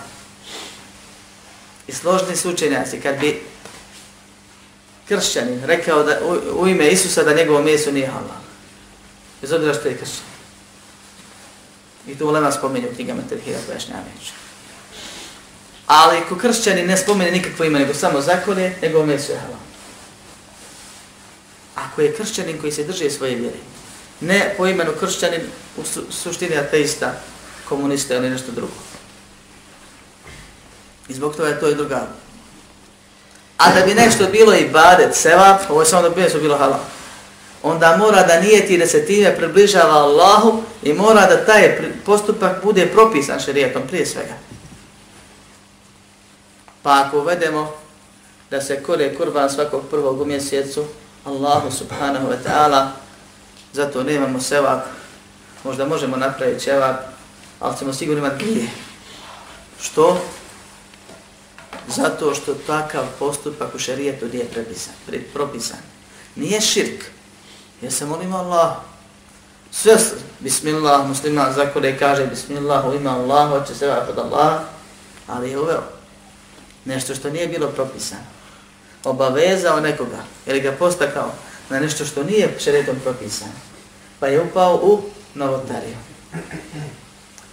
[1.87, 3.43] I složni su učenjaci, kad bi
[5.09, 8.47] kršćanin rekao da u, u ime Isusa da njegovo mjesto nije halal
[9.41, 10.36] bez obzira što je kršćan.
[12.07, 14.33] I to ulema spominje u knjigama Tevhira pojašnjavajući.
[15.87, 19.61] Ali ko kršćani ne spomene nikakvo ime, nego samo zakone, nego ome je halal.
[21.75, 23.59] Ako je kršćanin koji se drže svoje vjere,
[24.21, 25.41] ne po imenu kršćanin
[25.77, 27.13] u su, suštini ateista,
[27.69, 28.73] komunista ili nešto drugo.
[31.09, 32.07] I zbog toga je to i druga.
[33.59, 36.81] A da bi nešto bilo i badet, sevap, ovo je samo da bi bilo halal
[37.63, 42.87] onda mora da nijeti da se time približava Allahu i mora da taj postupak bude
[42.87, 44.35] propisan šerijetom prije svega.
[46.83, 47.73] Pa ako uvedemo
[48.51, 50.85] da se kore kurban svakog prvog u mjesecu,
[51.25, 52.87] Allahu subhanahu wa ta'ala,
[53.73, 54.85] zato nemamo sevap,
[55.65, 56.97] možda možemo napraviti sevap,
[57.61, 58.71] ali ćemo sigurno imati grije.
[59.81, 60.21] Što?
[61.89, 64.95] Zato što takav postupak u šerijetu nije propisan.
[65.33, 65.79] propisan.
[66.37, 67.05] Nije širk,
[67.83, 68.77] Ja se molim Allah.
[69.71, 69.97] Sve
[70.41, 74.61] bismillah, musliman zakore kaže bismillah, u ima Allah, hoće se vapa od Allah,
[75.27, 75.83] ali je uveo
[76.85, 78.23] nešto što nije bilo propisano.
[79.05, 81.33] Obavezao nekoga, ili ga postakao
[81.71, 83.53] na nešto što nije šeretom propisano.
[84.21, 85.03] Pa je upao u
[85.35, 85.97] novotariju.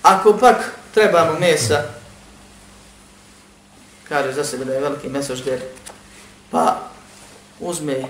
[0.02, 0.56] Ako pak
[0.94, 1.84] trebamo mesa,
[4.10, 5.60] kaže za sebe da je veliki mesožder,
[6.52, 6.90] pa
[7.60, 8.04] uzme,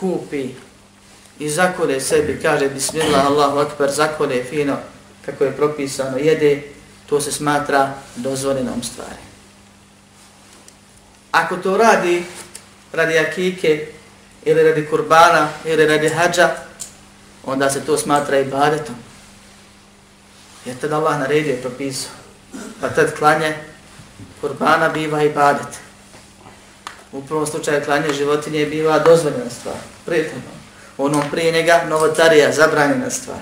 [0.00, 0.54] kupi,
[1.40, 4.76] i zakone sebi, kaže bismillah, Allahu akbar, zakone fino,
[5.26, 6.62] kako je propisano, jede,
[7.06, 9.22] to se smatra dozvoljenom stvari.
[11.30, 12.24] Ako to radi
[12.92, 13.86] radi akike
[14.44, 16.50] ili radi kurbana, ili radi hađa,
[17.44, 18.94] onda se to smatra ibadetom.
[20.64, 22.12] Jer tada Allah naredio i propisao.
[22.80, 23.56] Pa tad klanje
[24.40, 25.78] kurbana biva ibadet.
[27.12, 29.76] U prvom slučaju klanje životinje biva dozvoljena stvar,
[30.06, 30.59] prijetno.
[30.98, 33.38] Onom prije njega novotarija, zabranjena stvar.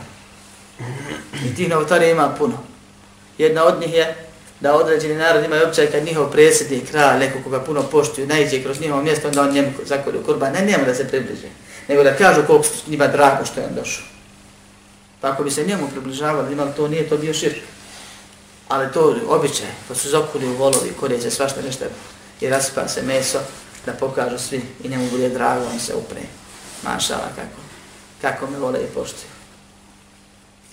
[1.44, 2.58] I tih novotarija ima puno.
[3.38, 4.28] Jedna od njih je
[4.60, 8.80] da određeni narod imaju općaj kad njihov presjednik, kralj, neko koga puno poštuju, najđe kroz
[8.80, 10.52] njihovo mjesto, onda on njemu zakolju kurban.
[10.52, 11.48] Ne, njemu da se približe,
[11.88, 14.04] nego da kažu koliko su njima drago što je on došao.
[15.20, 17.56] Pa ako bi se njemu približavali, imali to, nije to bio širk.
[18.68, 21.84] Ali to običaj, pa su zakuli u volovi, korijeće svašta nešto
[22.40, 23.38] i raspa se meso,
[23.86, 26.20] da pokažu svi i njemu bude drago, on se upre.
[26.82, 27.60] Mašala kako,
[28.20, 29.30] kako me vole i poštuju.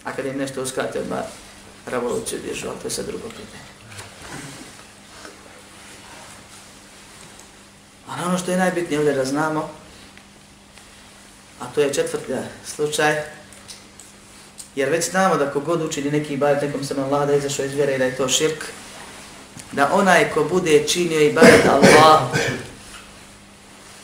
[0.03, 1.23] A kad im nešto uskrate, odmah
[1.85, 3.75] revoluciju dižu, ali to je sad drugo pitanje.
[8.07, 9.69] Ali ono što je najbitnije ovdje da znamo,
[11.59, 12.33] a to je četvrti
[12.75, 13.21] slučaj,
[14.75, 17.95] jer već znamo da kogod učini neki ibadet nekom sam Allah da izašao iz vjere
[17.95, 18.65] i da je to širk,
[19.71, 22.21] da onaj ko bude činio ibadet Allah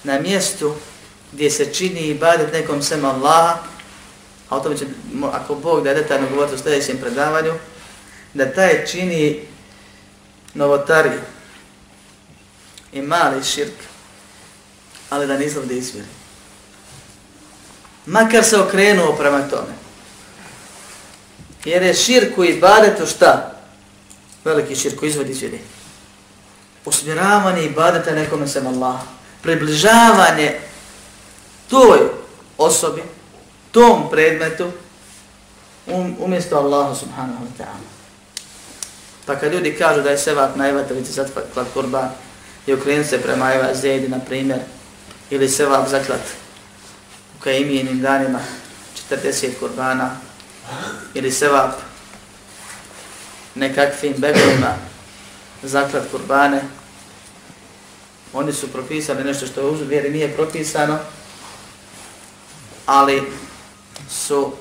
[0.04, 0.76] na mjestu
[1.32, 3.56] gdje se čini ibadet nekom sem Allah,
[4.50, 4.86] a o tome će,
[5.32, 7.54] ako Bog da je detaljno govoriti u sljedećem predavanju,
[8.34, 9.46] da taj čini
[10.54, 11.22] novotariju
[12.94, 13.74] i mali širk,
[15.10, 16.08] ali da nizlav da izvjeri.
[18.06, 19.74] Makar se okrenuo prema tome.
[21.66, 23.52] Jer je širk i ibadetu šta?
[24.46, 25.60] Veliki širku izvodi izvjeri.
[26.86, 29.00] Usmjeravanje ibadeta nekome sem Allah.
[29.42, 30.60] Približavanje
[31.72, 32.00] toj
[32.58, 33.04] osobi,
[33.72, 34.72] tom predmetu,
[35.88, 37.88] um, umjesto Allahu subhanahu wa ta'ala.
[39.26, 42.10] Pa kad ljudi kažu da je sevap na evatovici zaklat kurban
[42.68, 44.60] i okrenu se prema Eva Zedi, na primjer,
[45.30, 46.22] ili sevap zaklat
[47.38, 48.40] u kajimijenim danima
[49.10, 50.12] 40 kurbana,
[51.14, 51.72] ili sevap
[53.56, 54.76] nekakvim begovima
[55.64, 56.62] zaklat kurbane,
[58.34, 61.00] oni su propisali nešto što u vjeri nije propisano,
[62.86, 63.24] ali
[64.10, 64.52] su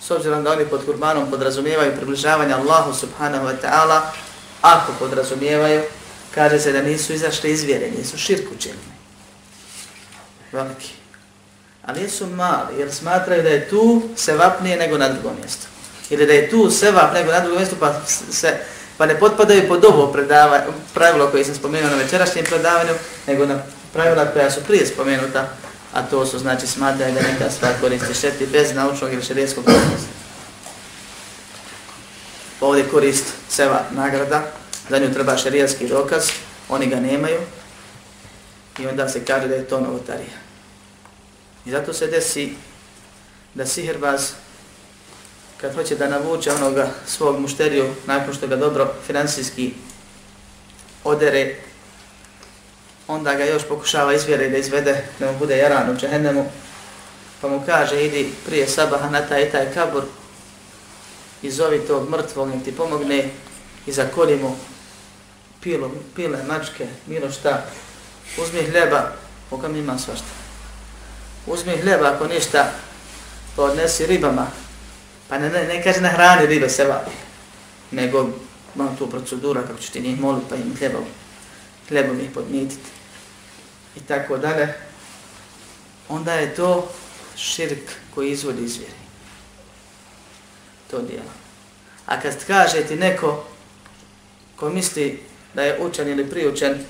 [0.00, 4.00] s obzirom da oni pod kurbanom podrazumijevaju približavanje Allahu subhanahu wa ta'ala,
[4.62, 5.82] ako podrazumijevaju,
[6.34, 8.98] kaže se da nisu izašli iz vjere, nisu širku činili.
[10.52, 10.90] Veliki.
[11.86, 15.66] Ali nisu mali, jer smatraju da je tu sevapnije nego na drugom mjestu.
[16.10, 17.94] Ili da je tu sevap nego na drugom mjestu, pa,
[18.30, 18.56] se,
[18.98, 20.14] pa ne potpadaju pod ovo
[20.94, 22.92] pravilo koje sam spomenuo na večerašnjem predavanju,
[23.26, 25.48] nego na pravila koja su prije spomenuta,
[25.98, 30.08] a to su znači smatraju da neka stvar koristi šteti bez naučnog ili šerijskog dokaza.
[32.60, 34.42] Ovdje korist seva nagrada,
[34.90, 36.30] za nju treba šerijski dokaz,
[36.68, 37.40] oni ga nemaju
[38.78, 40.38] i onda se kaže da je to novotarija.
[41.66, 42.54] I zato se desi
[43.54, 44.30] da sihirbaz
[45.56, 49.74] kad hoće da navuče onoga svog mušteriju nakon što ga dobro finansijski
[51.04, 51.56] odere
[53.08, 56.50] onda ga još pokušava izvjere da izvede, da mu bude jaran u džehennemu,
[57.40, 60.04] pa mu kaže, idi prije sabaha na taj taj kabur
[61.42, 63.30] i zovi tog mrtvog, nek ti pomogne
[63.86, 64.56] i zakoli mu
[65.60, 67.64] pilo, pile, mačke, milo šta,
[68.42, 69.12] uzmi hljeba,
[69.50, 70.26] pokam ima svašta.
[71.46, 72.72] Uzmi hljeba, ako ništa,
[73.56, 74.46] pa odnesi ribama,
[75.28, 76.94] pa ne, ne, ne kaže na hrani ribe se
[77.90, 78.28] nego
[78.74, 81.04] imam tu procedura kako će ti njih moliti, pa im hljebom,
[81.88, 82.97] hljebom ih podmititi
[83.96, 84.74] i tako dalje,
[86.08, 86.88] onda je to
[87.36, 88.92] širk koji izvodi iz vjeri.
[90.90, 91.30] To dijelo.
[92.06, 93.44] A kad kaže ti neko
[94.56, 95.22] ko misli
[95.54, 96.84] da je učen ili priučen,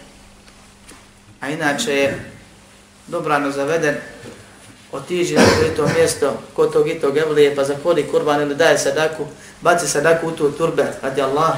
[1.41, 2.31] a inače je
[3.07, 3.97] dobrano zaveden,
[4.93, 5.43] otiži na
[5.77, 9.27] to mjesto kod tog i tog evlije, pa zakoni kurban ili daje sadaku,
[9.61, 11.57] baci sadaku u tu turbe radi Allah,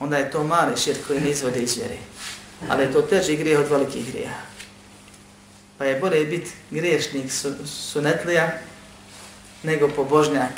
[0.00, 1.98] onda je to mali širk koji ne izvodi iz vjeri
[2.68, 4.40] ali je to teži grijeh od velikih grijeha.
[5.78, 8.52] Pa je bolje biti griješnik su, sunetlija
[9.62, 10.52] nego pobožnjak,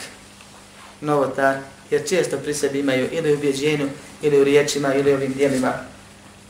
[1.00, 1.56] novotar,
[1.90, 3.88] jer često pri sebi imaju ili u bjeđenju,
[4.22, 5.72] ili u riječima, ili u ovim dijelima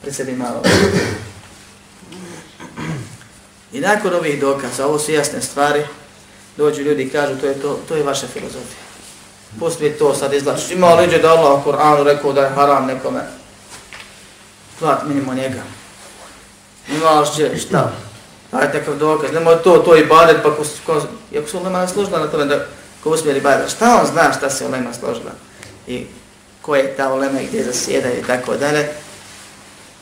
[0.02, 0.62] pri sebi malo.
[3.72, 5.82] I nakon ovih dokaza, ovo su jasne stvari,
[6.56, 8.80] dođu ljudi i kažu to je, to, to je vaša filozofija.
[9.58, 10.70] Pusti to sad izlačiš.
[10.70, 13.39] Ima liđe da Allah u Koranu rekao da je haram nekome?
[14.80, 15.62] Plat minimo njega.
[16.88, 17.92] Imaš će, šta?
[18.52, 21.02] Aj takav dokaz, nemoj to, to i badet, pa ko, ko,
[21.38, 22.66] ako su ulema složila na tome da
[23.02, 25.32] ko uspjeli badet, šta on zna šta se ulema složila?
[25.86, 26.06] I
[26.62, 28.88] ko je ta ulema i gdje zasjeda i tako dalje?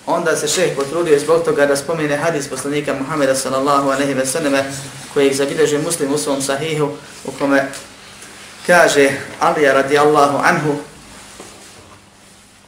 [0.08, 4.64] onda se šeh potrudio zbog toga da spomene hadis poslanika Muhammeda sallallahu aleyhi ve selleme
[5.14, 6.88] koji zabilježe muslim u svom sahihu
[7.24, 7.68] u kome
[8.66, 9.10] kaže
[9.40, 10.74] Alija radijallahu anhu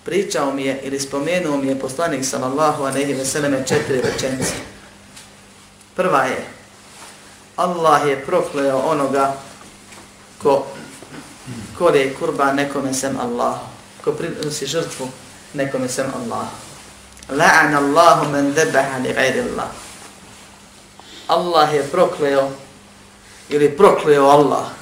[0.05, 4.55] pričao mi je ili spomenuo mi je poslanik sallallahu aleyhi ve selleme četiri rečenice.
[5.97, 6.47] Prva je
[7.57, 9.37] Allah je prokleo onoga
[10.43, 10.67] ko
[11.79, 13.61] kore kurba nekome sem Allah,
[14.05, 15.09] ko prinosi žrtvu
[15.55, 16.49] nekome sem Allah.
[17.31, 19.71] La'an Allahu men debaha li gajri Allah.
[21.29, 22.51] Allah je prokleo
[23.49, 24.80] ili prokleo Allah.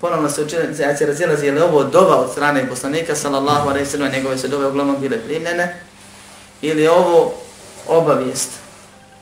[0.00, 4.38] Ponovno se učenjaci razilazi, je li ovo dova od strane poslanika, sallallahu alaihi sallam, njegove
[4.38, 5.80] se dove uglavnom bile primljene,
[6.62, 7.34] ili ovo
[7.88, 8.50] obavijest,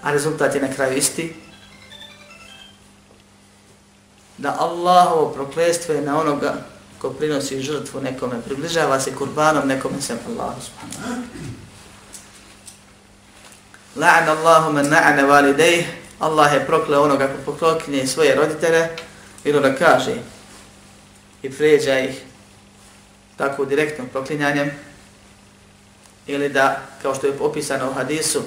[0.03, 1.37] a rezultat je na kraju isti,
[4.39, 6.55] da Allahovo proklestvo je na onoga
[6.99, 11.23] ko prinosi žrtvu nekome, približava se kurbanom nekome sem Allahu subhanahu
[13.97, 15.85] La'an Allahu man na'ana walidayh,
[16.19, 18.89] Allah je prokleo onoga ko poklokinje svoje roditelje,
[19.45, 20.15] ili da kaže
[21.45, 22.23] i pređa ih
[23.37, 24.71] tako direktnom proklinjanjem,
[26.27, 28.43] ili da, kao što je opisano u hadisu,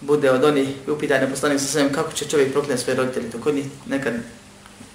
[0.00, 3.54] bude od onih upitanja poslanih sa svem kako će čovjek proklinjati svoje roditelje, to kod
[3.54, 4.14] njih nekad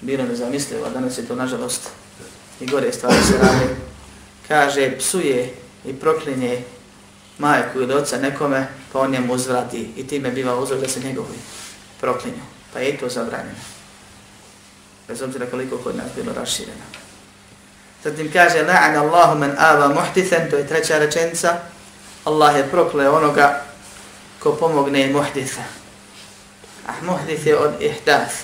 [0.02, 1.90] bilo nezamislivo, a danas je to nažalost
[2.60, 3.76] i gore stvari se radi.
[4.48, 5.54] Kaže, psuje
[5.86, 6.64] i proklinje
[7.38, 11.38] majku ili oca nekome, pa on njemu uzvrati i time biva uzrok da se njegovi
[12.02, 12.42] proklinju.
[12.74, 13.75] Pa je to zabranjeno.
[15.08, 16.86] Bez obzira koliko kod nas bilo rašireno.
[18.04, 21.58] Zatim kaže, la'an Allahu men ava muhtithan, to je treća rečenica.
[22.26, 23.62] Allah je prokleo onoga
[24.40, 25.64] ko pomogne muhtitha.
[26.88, 28.36] Ah, muhtith je od ihdath.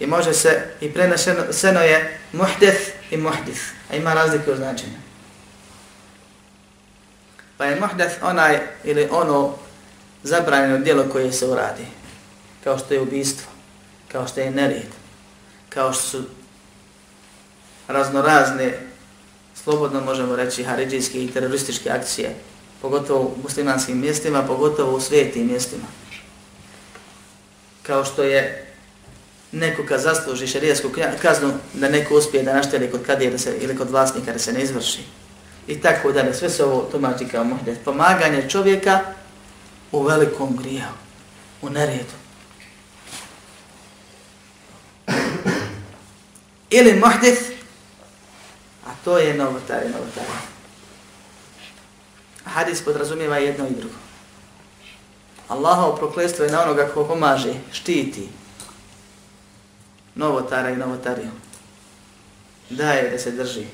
[0.00, 2.80] I može se, i prenašeno je muhdith
[3.10, 3.60] i muhdith.
[3.90, 4.98] A ima razlike u značenju.
[7.56, 9.54] Pa je muhdith onaj ili ono
[10.22, 11.86] zabranjeno djelo koje se uradi.
[12.64, 13.46] Kao što je ubistvo,
[14.12, 15.03] kao što je nerijed,
[15.74, 16.22] kao što su
[17.88, 18.78] raznorazne,
[19.54, 22.34] slobodno možemo reći, haridžijske i terorističke akcije,
[22.82, 25.86] pogotovo u muslimanskim mjestima, pogotovo u svijetim mjestima.
[27.82, 28.66] Kao što je
[29.52, 30.88] neko kad zasluži šarijasku
[31.22, 34.52] kaznu da neko uspije da našteli kod kadije da se, ili kod vlasnika da se
[34.52, 35.02] ne izvrši.
[35.68, 36.34] I tako dalje.
[36.34, 37.78] Sve se ovo tumači kao muhdet.
[37.84, 39.00] Pomaganje čovjeka
[39.92, 40.94] u velikom grijehu,
[41.62, 42.14] u neredu.
[46.74, 47.54] Ili muhdeth,
[48.86, 50.26] a to je novotari, novotari.
[52.44, 53.94] Hadis podrazumijeva jedno i drugo.
[55.48, 58.28] Allahov proklestvo je na onoga ko pomaže, štiti,
[60.14, 61.30] novotara i novotariju.
[62.70, 63.66] Daje da se drži.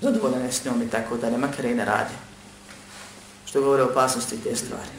[0.00, 2.14] Zadovoljan je s njom i tako da ne makar i ne radi.
[3.46, 4.90] Što govore o opasnosti te stvari.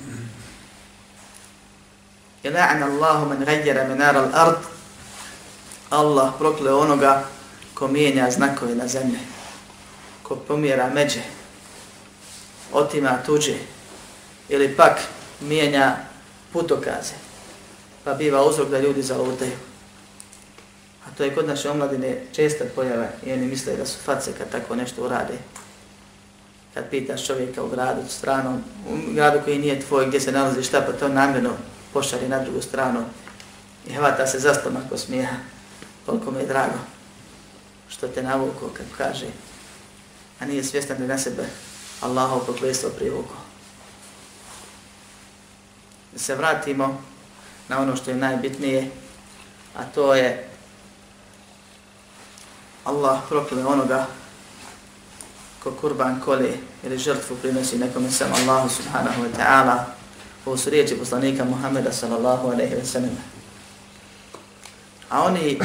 [2.43, 4.57] Je Allahu man gajjera minara al ard.
[5.89, 7.23] Allah prokleo onoga
[7.81, 9.19] ko mijenja znakove na zemlje.
[10.23, 11.21] Ko pomjera međe.
[12.73, 13.55] Otima tuđe.
[14.49, 14.99] Ili pak
[15.39, 15.95] mijenja
[16.53, 17.13] putokaze.
[18.03, 19.51] Pa biva uzrok da ljudi zalutaju.
[21.05, 24.51] A to je kod naše omladine česta pojava i oni misle da su face kad
[24.51, 25.33] tako nešto urade.
[26.73, 30.81] Kad pitaš čovjeka u gradu, stranom, u gradu koji nije tvoj, gdje se nalazi šta,
[30.81, 31.53] pa to namjerno
[31.93, 33.03] pošari na drugu stranu
[33.87, 35.35] i hvata se za stomak ko smijeha.
[36.05, 37.00] Koliko mi je drago
[37.91, 39.27] što te navuko, kad kaže,
[40.39, 41.45] a nije svjestan da na sebe
[42.01, 43.35] Allahov poklestvo privuko.
[46.13, 47.01] Da se vratimo
[47.67, 48.91] na ono što je najbitnije,
[49.75, 50.49] a to je
[52.83, 54.07] Allah prokle onoga
[55.63, 59.77] ko kurban kole ili žrtvu prinosi nekome sam Allahu subhanahu wa ta'ala
[60.45, 63.17] ovo su riječi poslanika Muhammeda sallallahu alaihi wa sallam.
[65.09, 65.59] A oni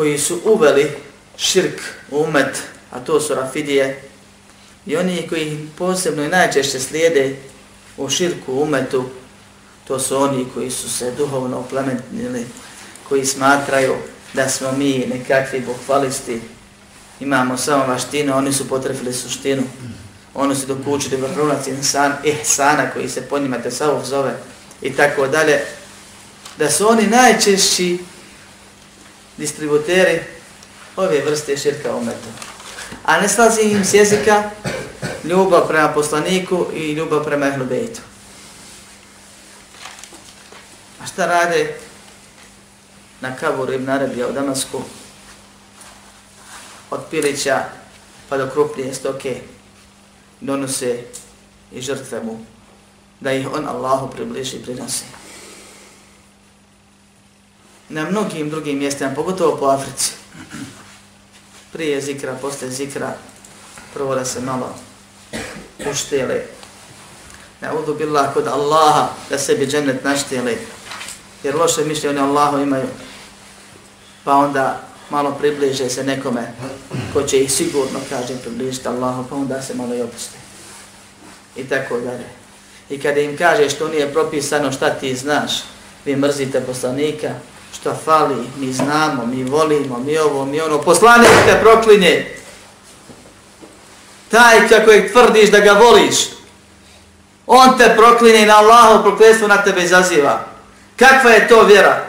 [0.00, 0.90] koji su uveli
[1.36, 1.80] širk
[2.10, 4.02] u umet, a to su rafidije,
[4.86, 7.36] i oni koji posebno i najčešće slijede
[7.96, 9.04] u širku umetu,
[9.88, 12.46] to su oni koji su se duhovno oplemenili,
[13.08, 13.94] koji smatraju
[14.34, 16.40] da smo mi nekakvi bukvalisti,
[17.20, 19.62] imamo samo vaštinu, oni su potrefili suštinu.
[20.34, 23.70] Oni su dokučili vrhunac insan, ihsana koji se po njima te
[24.04, 24.34] zove
[24.82, 25.60] i tako dalje.
[26.58, 27.98] Da su oni najčešći
[29.40, 30.20] distributeri
[30.96, 32.28] ove vrste širka umetu.
[33.04, 34.50] A ne slazi im s jezika
[35.24, 38.00] ljubav prema poslaniku i ljubav prema ehlubejtu.
[41.02, 41.74] A šta rade?
[43.20, 44.82] na kaburu Ibn Arabija u Damasku,
[46.90, 47.64] od pilića
[48.28, 49.40] pa do krupnije stoke,
[50.40, 51.02] donose
[51.72, 52.38] i žrtve mu,
[53.20, 55.04] da ih on Allahu približi i prinosi.
[57.90, 60.12] Na mnogim drugim mjestima, pogotovo po Africi,
[61.72, 63.16] prije zikra, posle zikra,
[63.94, 64.74] prvo da se malo
[65.90, 66.42] uštijeli.
[67.60, 70.58] Ne udu billah kod Allaha da sebi džennet naštijeli.
[71.42, 72.86] Jer loše mišljenje Allahu imaju.
[74.24, 76.52] Pa onda malo približe se nekome
[77.12, 80.38] ko će ih sigurno, kažem, približiti Allahu, pa onda se malo i opuste.
[81.56, 82.26] I tako dalje.
[82.90, 85.52] I kada im kaže što nije propisano šta ti znaš,
[86.04, 87.34] vi mrzite poslanika,
[87.74, 92.36] što fali, mi znamo, mi volimo, mi ovo, mi ono, poslanik te proklinje.
[94.30, 96.16] Taj kako je tvrdiš da ga voliš,
[97.46, 100.46] on te proklinje i na Allahu prokletstvo na tebe izaziva.
[100.96, 102.04] Kakva je to vjera?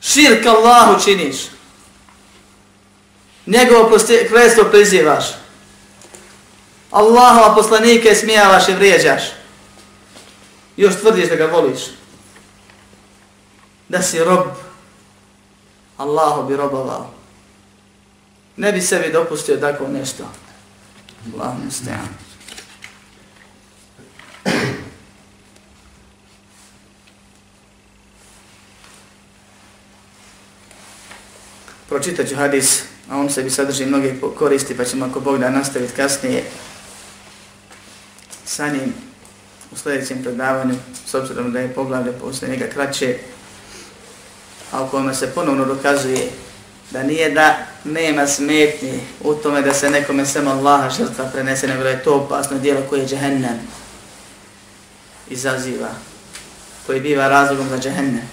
[0.00, 1.36] Širk Allahu činiš.
[3.46, 5.24] Njegovo prokletstvo prizivaš.
[6.90, 9.22] Allahova poslanike smijavaš i vrijeđaš.
[10.76, 11.80] Još tvrdiš da ga voliš
[13.92, 14.46] da si rob,
[15.96, 17.10] Allahu bi robovao.
[18.56, 20.24] Ne bi sebi dopustio tako nešto.
[21.34, 22.08] Allahu mustajam.
[31.88, 35.50] Pročitat ću hadis, a on se bi sadrži mnoge koristi, pa ćemo ako Bog da
[35.50, 36.44] nastaviti kasnije
[38.44, 38.94] sa njim
[39.72, 40.74] u sljedećem predavanju,
[41.06, 43.18] s obzirom da je poglavlje posle njega kraće,
[44.72, 46.28] a u kojima se ponovno dokazuje
[46.90, 51.82] da nije da nema smetni u tome da se nekome sem Allaha žrtva prenese, nego
[51.82, 53.58] da je to opasno dijelo koje je džahennem
[55.28, 55.88] izaziva,
[56.86, 58.28] koji biva razlogom za džehennem.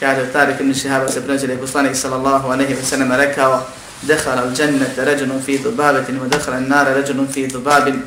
[0.00, 3.66] Kaže Tarik ibn Šihaba se prenosi da je poslanik sallallahu aleyhi ve sallam rekao
[4.02, 8.02] Dehara al džennete ređenom fi dubabetin wa dehara al nare ređenom fi dubabin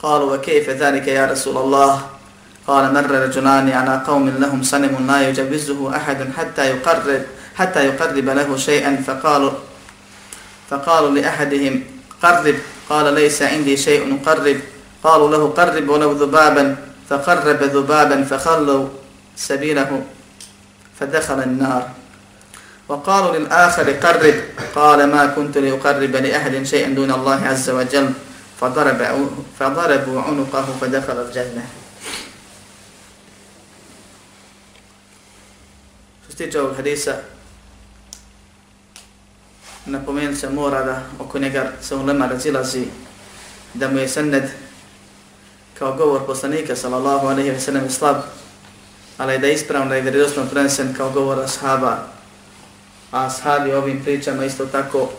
[0.00, 2.15] Kalu, wa kejfe يا ya Rasulallah
[2.66, 7.22] قال مر رجلان على قوم لهم صنم لا يجبزه أحد حتى يقرب
[7.56, 9.02] حتى يقرب له شيئا.
[9.06, 9.50] فقالوا
[10.70, 11.84] فقالوا لأحدهم
[12.22, 12.54] قرب.
[12.90, 14.60] قال ليس عندي شيء قرب.
[15.04, 16.76] قالوا له قرب ولو ذبابا.
[17.10, 18.88] فقرب ذبابا فخلوا
[19.36, 20.02] سبيله
[21.00, 21.88] فدخل النار.
[22.88, 24.34] وقالوا للآخر قرب.
[24.74, 28.10] قال ما كنت لأقرب لأحد شيئا دون الله عز وجل.
[28.60, 29.00] فضرب
[29.60, 31.85] فضربوا عنقه فدخل الجنة.
[36.36, 37.14] Se tiče ovog hadisa,
[39.86, 42.84] napomenut se mora da oko njega se u lema razilazi
[43.74, 44.44] da mu je senned
[45.78, 48.16] kao govor poslanika sallallahu alaihi wa sallam slab,
[49.18, 52.06] ali da je ispravno da je vjerodostojno prenesen kao govor ashaba,
[53.12, 55.10] a ashabi ovim pričama isto tako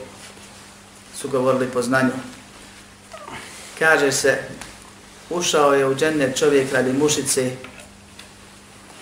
[1.15, 2.13] su govorili po znanju.
[3.79, 4.37] Kaže se,
[5.29, 7.51] ušao je u džennet čovjek radi mušice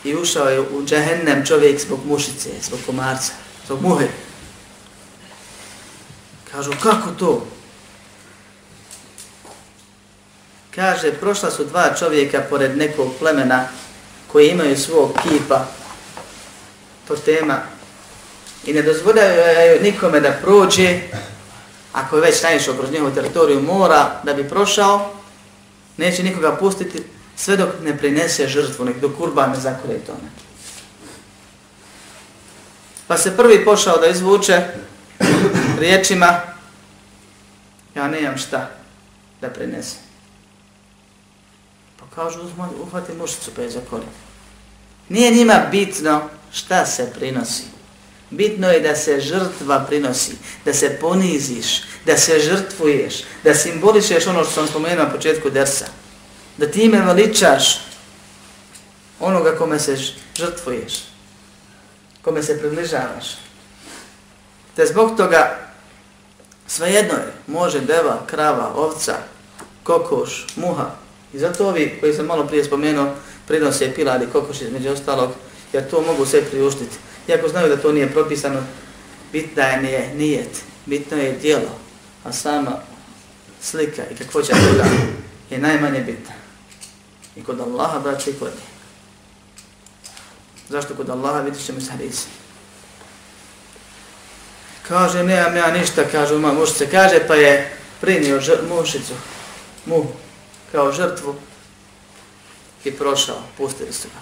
[0.05, 3.31] i ušao je u džehennem čovjek zbog mušice, zbog komarca,
[3.65, 4.07] zbog muhe.
[6.51, 7.47] Kažu, kako to?
[10.75, 13.67] Kaže, prošla su dva čovjeka pored nekog plemena
[14.31, 15.65] koji imaju svog kipa,
[17.07, 17.61] to tema,
[18.65, 20.99] i ne dozvoljaju nikome da prođe,
[21.93, 25.13] ako je već najišao kroz njegovu teritoriju mora da bi prošao,
[25.97, 27.03] neće nikoga pustiti,
[27.35, 30.29] sve dok ne prinese žrtvu, nek do kurba ne zakure tome.
[33.07, 34.61] Pa se prvi pošao da izvuče
[35.79, 36.41] riječima,
[37.95, 38.69] ja nemam šta
[39.41, 39.95] da prinese.
[41.99, 42.39] Pa kažu,
[42.81, 44.05] uhvati mušicu pa je zakori.
[45.09, 47.63] Nije njima bitno šta se prinosi.
[48.29, 54.43] Bitno je da se žrtva prinosi, da se poniziš, da se žrtvuješ, da simbolišeš ono
[54.43, 55.85] što sam spomenuo na početku dersa
[56.57, 57.79] da ti ime veličaš
[59.19, 59.97] onoga kome se
[60.35, 60.93] žrtvuješ,
[62.21, 63.25] kome se približavaš.
[64.75, 65.57] Te zbog toga
[66.67, 69.15] svejedno je, može deva, krava, ovca,
[69.83, 70.91] kokoš, muha.
[71.33, 73.13] I zato ovi koji sam malo prije spomenuo
[73.47, 75.31] prinose piladi, kokoš između ostalog,
[75.73, 76.97] jer to mogu sve priuštiti.
[77.27, 78.63] Iako znaju da to nije propisano,
[79.31, 81.79] bitna je nije, nijet, bitno je dijelo,
[82.23, 82.71] a sama
[83.61, 84.85] slika i kakvoća toga
[85.49, 86.44] je najmanje bitna.
[87.35, 88.51] I kod Allaha, braće, i kod.
[90.69, 92.27] Zašto kod Allaha vidit ćemo s hadisi?
[94.87, 96.85] Kaže, nemam ja ništa, kaže moja mušica.
[96.91, 99.13] Kaže, pa je prinio žr mušicu,
[99.85, 100.05] mu,
[100.71, 101.35] kao žrtvu
[102.83, 104.21] i prošao, pustili su ga.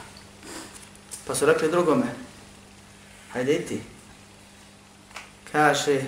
[1.28, 2.05] Pa su rekli drugome,
[3.34, 3.82] hajde ti.
[5.51, 6.01] Kaže,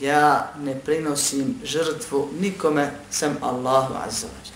[0.00, 4.55] ja ne prinosim žrtvu nikome sem Allahu azza wa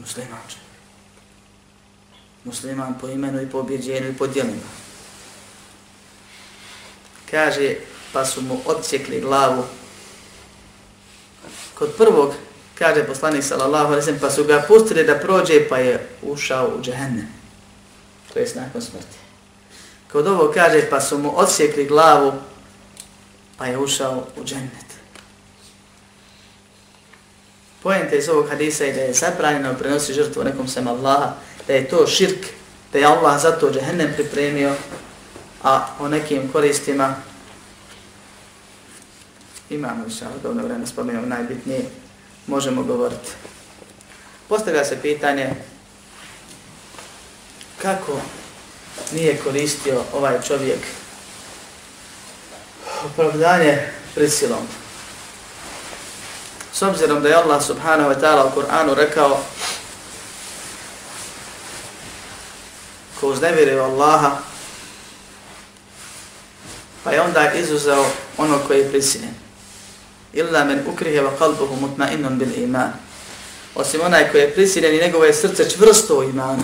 [0.00, 0.40] Musliman
[2.44, 4.70] Musliman po imenu i po objeđenju i po djelima.
[7.30, 7.74] Kaže,
[8.12, 9.64] pa su mu odsjekli glavu.
[11.74, 12.34] Kod prvog,
[12.78, 17.28] kaže poslanik sallallahu alaihi pa su ga pustili da prođe, pa je ušao u džehennem.
[18.32, 19.18] To je nakon smrti.
[20.12, 22.32] Kod ovo kaže, pa su mu odsjekli glavu,
[23.56, 24.89] pa je ušao u džennet.
[27.82, 31.34] Pojente iz ovog hadisa je da je zabranjeno prenosi žrtvu nekom sem Allaha,
[31.66, 32.46] da je to širk,
[32.92, 34.74] da je Allah za to džehennem pripremio,
[35.62, 37.14] a o nekim koristima
[39.70, 41.84] imamo više, ali dobro vreme spomenuo najbitnije,
[42.46, 43.30] možemo govoriti.
[44.48, 45.54] Postavlja se pitanje
[47.82, 48.20] kako
[49.12, 50.78] nije koristio ovaj čovjek
[53.04, 53.78] opravdanje
[54.14, 54.66] prisilom.
[56.72, 59.38] S obzirom da je Allah subhanahu wa ta'ala u Kur'anu rekao
[63.20, 64.38] ko uznemiruje Allaha
[67.04, 68.06] pa je onda izuzeo
[68.38, 69.34] ono koji je prisiljen.
[70.32, 72.92] Illa men ukrihe wa kalbuhu mutma'innun bil iman.
[73.74, 76.62] Osim onaj koji je prisiljen i njegovo je srce čvrsto u imanu.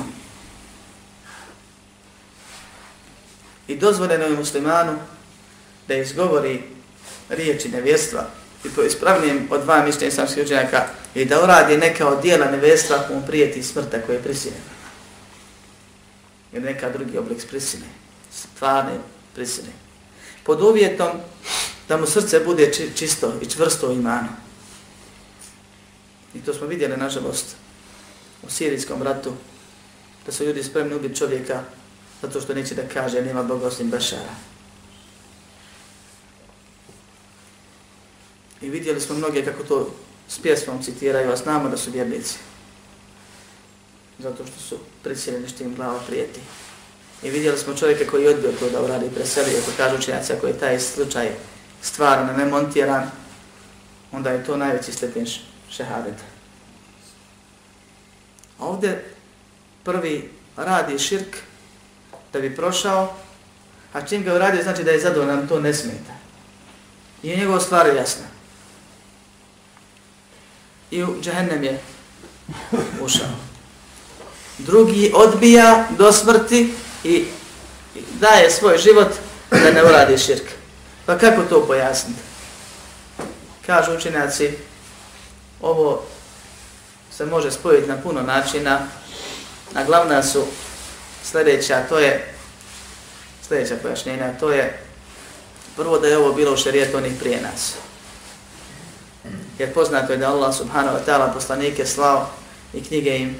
[3.68, 4.98] I dozvoljeno je muslimanu
[5.88, 6.62] da izgovori
[7.28, 8.30] riječi nevjestva
[8.66, 13.00] i to ispravnijem od dva mišljenja islamskih učenjaka i da uradi neka od dijela nevesta
[13.00, 14.60] ako mu prijeti smrta koja je prisiljen.
[16.52, 17.86] Ili neka drugi oblik prisine,
[18.32, 18.98] Stvarne
[19.34, 19.68] prisine.
[20.44, 21.08] Pod uvjetom
[21.88, 24.28] da mu srce bude čisto i čvrsto u imanu.
[26.34, 27.56] I to smo vidjeli, nažalost,
[28.42, 29.32] u sirijskom ratu,
[30.26, 31.62] da su ljudi spremni ubiti čovjeka
[32.22, 34.55] zato što neće da kaže nema Boga osim Bašara
[38.60, 39.90] I vidjeli smo mnoge kako to
[40.28, 42.34] s pjesmom citiraju, a znamo da su vjernici.
[44.18, 46.40] Zato što su prisiljeni što im glava prijeti.
[47.22, 50.46] I vidjeli smo čovjeka koji je odbio to da uradi preselio, ako kažu učenjaci, ako
[50.46, 51.30] je taj slučaj
[51.82, 53.10] stvarno nemontiran,
[54.12, 55.26] onda je to najveći stepen
[55.70, 56.24] šehadeta.
[58.58, 59.04] Ovdje
[59.84, 61.36] prvi radi širk
[62.32, 63.14] da bi prošao,
[63.92, 66.14] a čim ga uradio znači da je zadovoljan, to ne smeta.
[67.22, 68.35] I je njegova stvar jasna.
[70.90, 71.80] I u džehennem je
[73.00, 73.28] ušao.
[74.58, 76.74] Drugi odbija do smrti
[77.04, 77.24] i
[78.20, 79.08] daje svoj život
[79.50, 80.44] da ne uradi širk.
[81.06, 82.20] Pa kako to pojasniti?
[83.66, 84.50] Kažu učenjaci,
[85.60, 86.02] ovo
[87.16, 88.80] se može spojiti na puno načina,
[89.72, 90.46] na glavna su
[91.24, 92.34] sljedeća, to je
[93.48, 94.82] sljedeća pojašnjenja, to je
[95.76, 97.74] prvo da je ovo bilo u šarijetu onih prije nas.
[99.58, 102.30] Jer poznato je da Allah subhanahu wa ta'ala poslanike slao
[102.74, 103.36] i knjige im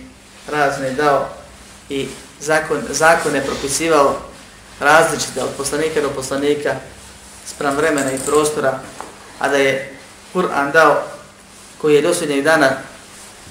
[0.49, 1.29] razne dao
[1.89, 2.09] i
[2.41, 4.17] zakon, zakone propisivao
[4.81, 6.75] različite od poslanika do poslanika
[7.47, 8.81] sprem vremena i prostora,
[9.39, 9.95] a da je
[10.33, 11.03] Kur'an dao
[11.79, 12.71] koji je dosljednjeg dana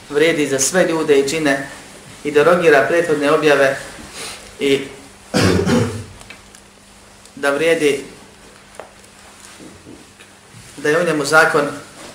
[0.10, 1.70] vredi za sve ljude i čine
[2.24, 3.78] i derogira prethodne objave
[4.60, 4.88] i
[7.36, 8.06] da vrijedi
[10.78, 11.68] da je u njemu zakon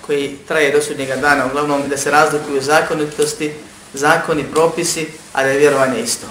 [0.05, 3.53] koji traje do sudnjega dana, uglavnom da se razlikuju zakonitosti,
[3.93, 6.27] zakoni, propisi, a da je vjerovanje isto.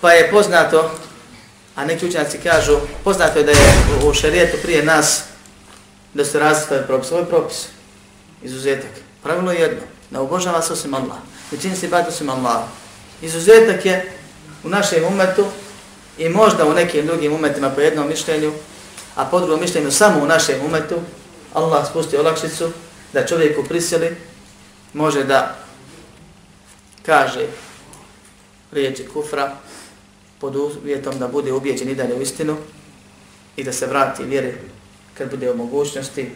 [0.00, 0.90] Pa je poznato,
[1.76, 3.74] a neki učenjaci kažu, poznato je da je
[4.04, 5.22] u šarijetu prije nas
[6.14, 7.12] da se razlikuju propis.
[7.12, 7.66] Ovo je propis,
[8.42, 8.90] izuzetak.
[9.22, 9.80] Pravilo je jedno,
[10.10, 11.18] da obožava se osim Allah.
[11.52, 12.62] Ne čini se ibadu osim Allah.
[13.22, 14.12] Izuzetak je
[14.64, 15.46] u našem umetu
[16.18, 18.52] i možda u nekim drugim umetima po jednom mišljenju,
[19.14, 21.00] a po drugom mišljenju samo u našem umetu,
[21.54, 22.70] Allah spusti olakšicu
[23.12, 24.16] da čovjeku prisili
[24.92, 25.56] može da
[27.06, 27.46] kaže
[28.72, 29.56] riječi kufra
[30.40, 32.56] pod uvjetom da bude ubijeđen i dalje u istinu
[33.56, 34.54] i da se vrati vjeri
[35.18, 36.30] kad bude u mogućnosti,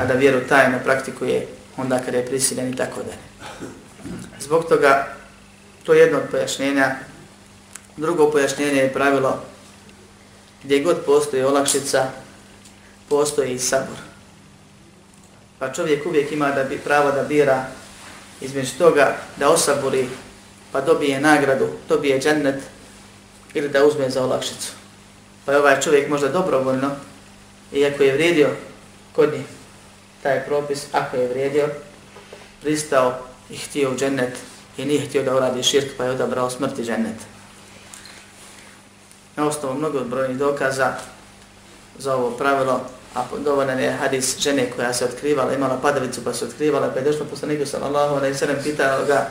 [0.00, 1.46] a da vjeru tajno praktikuje
[1.76, 3.18] onda kada je prisiljen i tako dalje.
[4.40, 5.16] Zbog toga,
[5.84, 6.96] to je jedno od pojašnjenja.
[7.96, 9.42] Drugo pojašnjenje je pravilo
[10.66, 12.06] gdje god postoji olakšica,
[13.08, 13.98] postoji i sabor.
[15.58, 17.64] Pa čovjek uvijek ima da bi pravo da bira
[18.40, 20.08] između toga da osaburi
[20.72, 22.62] pa dobije nagradu, dobije džennet
[23.54, 24.72] ili da uzme za olakšicu.
[25.44, 26.90] Pa je ovaj čovjek možda dobrovoljno,
[27.72, 28.48] iako je vrijedio
[29.12, 29.46] kod njih
[30.22, 31.68] taj propis, ako je vrijedio,
[32.62, 33.18] pristao
[33.50, 34.32] i htio u džennet
[34.76, 37.35] i nije htio da uradi širk pa je odabrao smrti džennet.
[39.36, 40.94] Na osnovu mnogo brojnih dokaza
[41.98, 42.80] za ovo pravilo,
[43.14, 47.04] a dovoljan je hadis žene koja se otkrivala, imala padavicu pa se otkrivala, pa je
[47.04, 49.28] došla poslaniku sallallahu alaihi sallam, pitao ga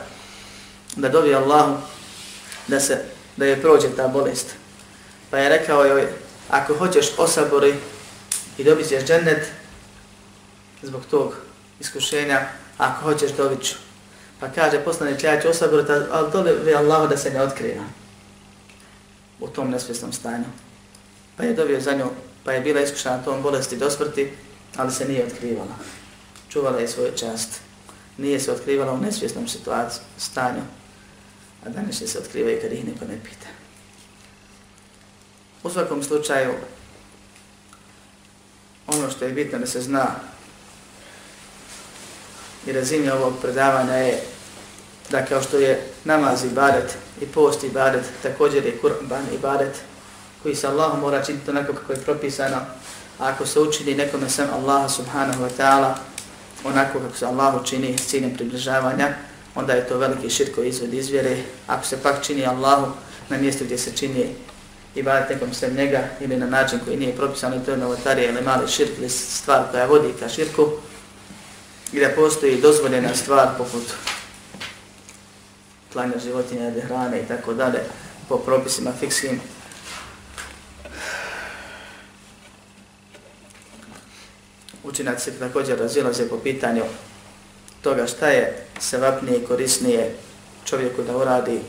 [0.96, 1.74] da dovi Allahu
[2.68, 2.98] da se
[3.36, 4.54] da je prođe ta bolest.
[5.30, 6.08] Pa je rekao joj,
[6.50, 7.74] ako hoćeš osabori
[8.58, 9.46] i dobit ćeš džennet
[10.82, 11.34] zbog tog
[11.80, 12.40] iskušenja,
[12.78, 13.74] ako hoćeš dobit ću.
[14.40, 17.84] Pa kaže poslanik, ja ću osaboriti, ali dovi Allahu da se ne otkriva
[19.40, 20.44] u tom nesvjesnom stanju.
[21.36, 22.10] Pa je dobio za nju,
[22.44, 24.32] pa je bila iskušana tom bolesti do smrti,
[24.76, 25.76] ali se nije otkrivala.
[26.48, 27.60] Čuvala je svoju čast.
[28.18, 30.62] Nije se otkrivala u nesvjesnom situaciju, stanju,
[31.66, 33.46] a danas se otkriva i kad ih niko ne pita.
[35.62, 36.54] U svakom slučaju,
[38.86, 40.06] ono što je bitno da se zna
[42.66, 44.22] i razine ovog predavanja je
[45.10, 49.74] da kao što je namaz ibadet i post ibadet, također je kurban ibadet
[50.42, 52.56] koji se Allah mora činiti onako kako je propisano,
[53.18, 55.94] a ako se učini nekome sam Allah subhanahu wa ta'ala
[56.64, 59.14] onako kako se Allah čini s ciljem približavanja,
[59.54, 61.36] onda je to veliki širko koji izvod izvjere.
[61.66, 62.92] Ako se pak čini Allahu
[63.28, 64.34] na mjestu gdje se čini
[64.94, 68.68] ibadet nekom sem njega ili na način koji nije propisan, to je novotarija ili mali
[68.68, 70.70] širk ili stvar koja vodi ka širku,
[71.92, 74.15] gdje postoji dozvoljena stvar poput
[75.96, 77.80] klanja životinja radi hrane i tako dalje
[78.28, 79.40] po propisima fikskim.
[84.84, 86.82] Učinac se također razilaze po pitanju
[87.82, 90.14] toga šta je sevapnije i korisnije
[90.64, 91.60] čovjeku da uradi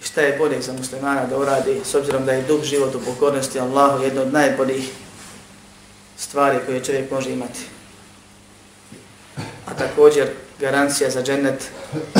[0.00, 3.00] i šta je bolje za muslimana da uradi s obzirom da je dug život u
[3.00, 4.90] pokornosti Allahu jedno od najboljih
[6.16, 7.60] stvari koje čovjek može imati
[9.66, 10.28] a također
[10.60, 11.70] garancija za džennet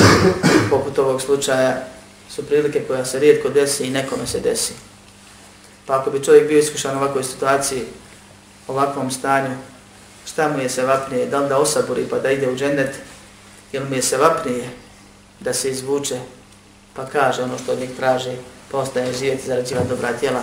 [0.70, 1.86] poput ovog slučaja
[2.30, 4.72] su prilike koja se rijetko desi i nekome se desi.
[5.86, 7.82] Pa ako bi čovjek bio iskušan u ovakvoj situaciji,
[8.68, 9.56] u ovakvom stanju,
[10.26, 12.94] šta mu je se vapnije, da li da osaburi pa da ide u džennet,
[13.72, 14.70] ili mu je se vapnije
[15.40, 16.20] da se izvuče
[16.94, 18.36] pa kaže ono što od njih traži,
[18.70, 20.42] pa ostaje živjeti zarađivati dobra tijela.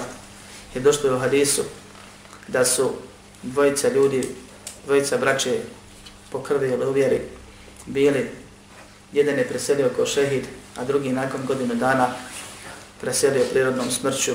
[0.76, 1.64] Je došlo u hadisu
[2.48, 2.91] da su
[3.43, 4.30] dvojica ljudi,
[4.86, 5.60] dvojica braće
[6.32, 7.37] po krvi ili uvjeri
[7.88, 8.30] bili,
[9.14, 10.44] jedan je preselio kao šehid,
[10.78, 12.08] a drugi nakon godinu dana
[13.02, 14.34] preselio prirodnom smrću,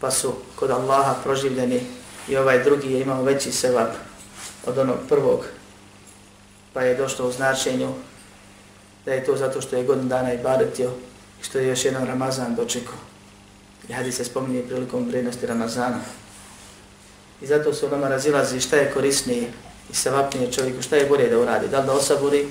[0.00, 1.80] pa su kod Allaha proživljeni
[2.28, 3.90] i ovaj drugi je imao veći sevap
[4.66, 5.44] od onog prvog,
[6.72, 7.94] pa je došlo u značenju
[9.04, 10.90] da je to zato što je godinu dana i baretio
[11.40, 12.98] i što je još jedan Ramazan dočekao.
[13.88, 16.00] I hadis se spominje prilikom vrijednosti Ramazana.
[17.42, 19.52] I zato su nama razilazi šta je korisnije
[19.92, 22.46] i se vapnije čovjeku, šta je bolje da uradi, da li da osaburi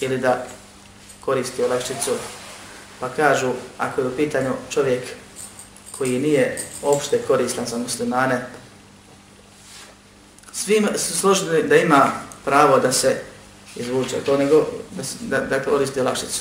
[0.00, 0.46] ili da
[1.24, 2.10] koristi olakšicu.
[3.00, 5.02] Pa kažu, ako je u pitanju čovjek
[5.98, 8.46] koji nije opšte koristan za muslimane,
[10.52, 12.12] svim su složili da ima
[12.44, 13.20] pravo da se
[13.76, 16.40] izvuče, to nego da, da, da koristi olakšicu.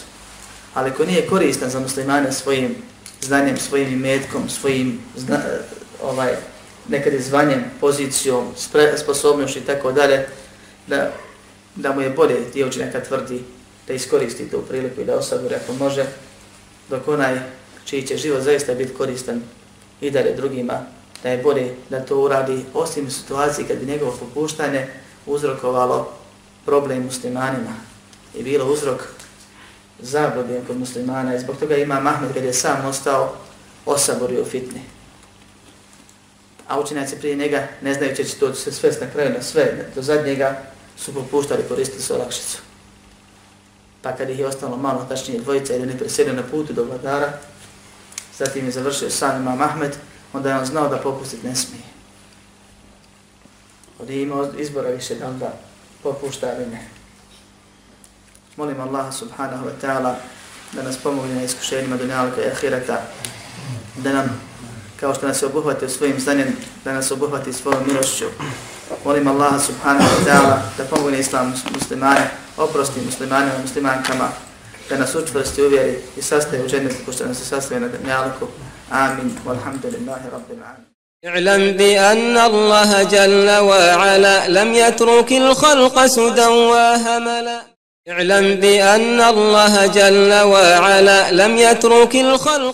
[0.73, 2.75] Ali ko nije koristan za muslimane svojim
[3.21, 5.39] znanjem, svojim imetkom, svojim zna,
[6.03, 6.35] ovaj,
[6.89, 8.47] nekad je zvanjem, pozicijom,
[8.97, 10.27] sposobnošću i tako dalje,
[10.87, 11.11] da,
[11.75, 13.43] da mu je bolje dio neka tvrdi
[13.87, 16.05] da iskoristi tu priliku i da osaburi ako može,
[16.89, 17.39] dok onaj
[17.85, 19.41] čiji će život zaista biti koristan
[20.01, 20.85] i dalje drugima,
[21.23, 24.87] da je bolje da to uradi osim situaciji kad bi njegovo popuštanje
[25.25, 26.13] uzrokovalo
[26.65, 27.73] problem muslimanima.
[28.35, 29.01] I bilo uzrok
[29.99, 33.33] zabludim kod muslimana i zbog toga ima Mahmed kad je sam ostao
[33.85, 34.94] osaborio fitni
[36.67, 40.01] a učenjaci prije njega, ne znajući će to se svest na kraju na sve, do
[40.01, 40.61] zadnjega,
[40.97, 42.57] su popuštali koristili se olakšicu.
[44.01, 47.33] Pa kad ih je ostalo malo, tačnije dvojica, jer je ne na putu do vladara,
[48.37, 49.95] zatim je završio sam imam Ahmed,
[50.33, 51.83] onda je on znao da popustit ne smije.
[53.99, 55.53] Od je imao izbora više da onda
[56.03, 56.87] popušta ili ne.
[58.55, 60.13] Molim Allah subhanahu wa ta'ala
[60.73, 63.01] da nas pomogne na iskušenjima dunjalka i ahireta,
[63.97, 64.41] da nam
[64.99, 68.25] kao što nas obuhvati svojim znanjem, da nas obuhvati svojom milošću.
[69.05, 74.29] Molim Allaha subhanahu wa ta'ala da pomogne islam muslimane, oprosti muslimane i muslimankama,
[74.89, 78.47] da nas učvrsti uvjeri i sastaje u džennetu ko što nas sastaje na dnjalku.
[78.89, 79.37] Amin.
[79.45, 80.95] Walhamdulillahi rabbil alamin.
[81.25, 87.61] اعلم بأن الله جل وعلا لم يترك الخلق سدى وهملا
[88.09, 92.73] اعلم بأن الله جل وعلا لم يترك الخلق